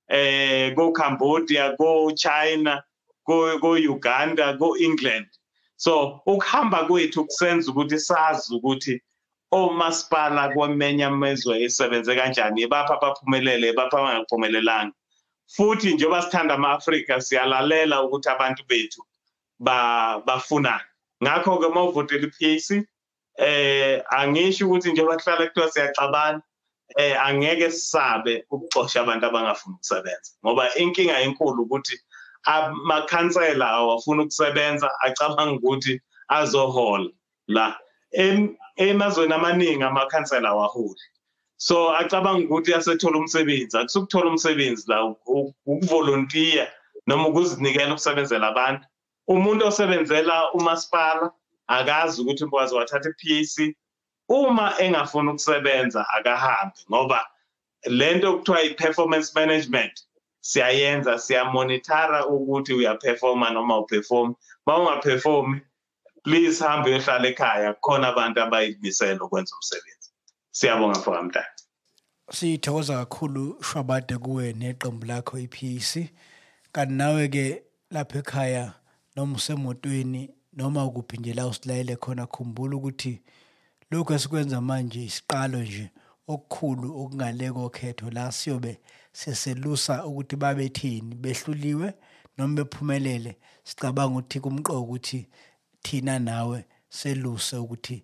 eh 0.09 0.73
ko-Cambodia 0.75 1.75
ko-China 1.77 2.83
ko-Uganda 3.25 4.57
ko-England. 4.57 5.27
So 5.75 6.21
ukuhamba 6.25 6.85
kwethu 6.87 7.25
kusenza 7.25 7.71
ukuthi 7.71 7.99
sazi 7.99 8.55
ukuthi 8.55 9.01
omasipala 9.51 10.49
kwamanye 10.53 11.05
amezwe 11.05 11.63
esebenze 11.65 12.15
kanjani 12.15 12.61
ibapha 12.61 12.93
abaphumelele 12.97 13.69
ibapha 13.69 13.97
abangaphumelelanga 13.99 14.95
futhi 15.55 15.93
njengoba 15.93 16.21
sithanda 16.21 16.53
ama-afrika 16.53 17.21
siyalalela 17.21 18.03
ukuthi 18.03 18.29
abantu 18.29 18.63
bethu 18.69 19.01
bafunani. 20.25 20.89
Ngakho-ke 21.23 21.65
uma 21.65 21.83
uvotela 21.83 22.27
i-PAC 22.27 22.85
eh 23.37 24.03
angisho 24.09 24.65
ukuthi 24.65 24.91
njengoba 24.91 25.17
kuhlala 25.17 25.47
kuthiwa 25.47 25.71
siyaxabana 25.71 26.41
eh 26.97 27.25
angeke 27.25 27.71
sisabe 27.71 28.45
ukuxosha 28.51 29.01
abantu 29.01 29.25
abangafuni 29.25 29.75
ukusebenza. 29.75 30.31
Ngoba 30.45 30.75
inkinga 30.75 31.21
enkulu 31.21 31.63
ukuthi 31.63 31.95
amakhansela 32.43 33.69
awafuna 33.69 34.23
ukusebenza 34.23 34.89
acabanga 35.01 35.55
ukuthi 35.57 36.01
azohola 36.27 37.09
la. 37.47 37.79
Emazweni 38.77 39.33
amaningi 39.33 39.83
amakhansela 39.83 40.49
awaholi. 40.49 41.05
So 41.57 41.95
acabanga 41.95 42.45
ukuthi 42.45 42.73
asethola 42.73 43.17
umsebenzi 43.17 43.77
akusukuthola 43.77 44.29
umsebenzi 44.29 44.83
la 44.87 45.03
ukuvolontiya 45.65 46.67
noma 47.07 47.27
ukuzinikela 47.27 47.93
ukusebenzela 47.93 48.47
abantu. 48.47 48.85
Umuntu 49.27 49.67
osebenzela 49.67 50.51
umasipala 50.53 51.31
akazi 51.67 52.21
ukuthi 52.21 52.43
ukwazi 52.43 52.75
wathatha 52.75 53.09
i-PAC 53.09 53.75
uma 54.29 54.79
engafuni 54.79 55.29
ukusebenza 55.29 56.05
akahambe 56.17 56.79
ngoba 56.89 57.19
lento 57.85 58.27
okuthiwa 58.33 58.61
i-performance 58.63 59.31
management 59.35 59.93
siyayenza 60.41 61.19
siyamonithara 61.19 62.27
ukuthi 62.27 62.73
uyaperforma 62.73 63.49
noma 63.49 63.79
uperform 63.79 64.35
uma 64.67 64.77
ungaperformi 64.77 65.61
please 66.23 66.63
hambe 66.63 66.89
uyohlala 66.89 67.27
ekhaya. 67.27 67.73
Khona 67.73 68.07
abantu 68.07 68.41
abayimisela 68.41 69.23
ukwenza 69.23 69.55
umsebenzi. 69.55 70.09
Siyabonga 70.51 70.99
mfoka 70.99 71.23
mntana 71.23 71.59
sithokoza 72.31 72.93
kakhulu 72.97 73.63
shwabade 73.63 74.17
kuwe 74.17 74.53
neqembu 74.53 75.05
lakho 75.05 75.39
iPC 75.39 76.09
kanti 76.71 76.93
nawe 76.93 77.27
ke 77.27 77.63
lapha 77.91 78.19
ekhaya 78.19 78.73
noma 79.15 79.35
usemotweni 79.35 80.29
noma 80.53 80.85
ukuphi 80.85 81.17
nje 81.17 81.33
la 81.33 81.47
usilayele 81.47 81.95
khona 81.95 82.27
khumbula 82.27 82.77
ukuthi 82.77 83.21
lokhu 83.91 84.13
esikwenza 84.13 84.61
manje 84.61 85.03
isiqalo 85.05 85.59
nje 85.61 85.91
okukhulu 86.27 86.87
okungaleko 87.01 87.69
khetho 87.69 88.09
la 88.09 88.31
siyobe 88.31 88.79
seselusa 89.11 90.05
ukuthi 90.05 90.35
babethini 90.35 91.15
behluliwe 91.15 91.93
noma 92.37 92.55
bephumelele. 92.55 93.37
Sicabanga 93.63 94.13
ukuthi 94.13 94.39
kumqoka 94.39 94.79
ukuthi 94.79 95.27
thina 95.83 96.19
nawe 96.19 96.65
seluse 96.89 97.57
ukuthi 97.57 98.03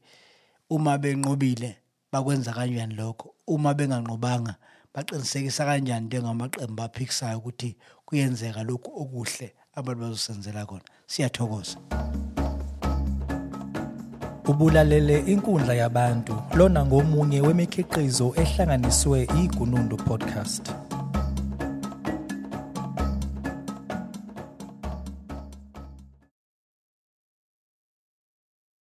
uma 0.69 0.97
benqobile 0.97 1.77
bakwenza 2.11 2.53
kanjani 2.53 2.95
lokho 2.95 3.35
uma 3.47 3.73
benganqobanga 3.73 4.55
baqinisekisa 4.93 5.65
kanjani 5.65 6.05
njengamaqembu 6.05 6.81
aphikisayo 6.83 7.37
ukuthi 7.37 7.77
kuyenzeka 8.05 8.63
lokhu 8.63 8.89
okuhle 9.01 9.53
abantu 9.73 10.01
bazosenzela 10.01 10.65
kona 10.65 10.87
siyathokoza 11.07 11.77
Ubulalele 14.47 15.19
inkundla 15.19 15.73
yabantu 15.73 16.35
lona 16.53 16.85
ngomunye 16.85 17.41
wemikhiqizo 17.41 18.33
ehlanganiswe 18.41 19.27
iGunundu 19.41 19.97
podcast. 19.97 20.84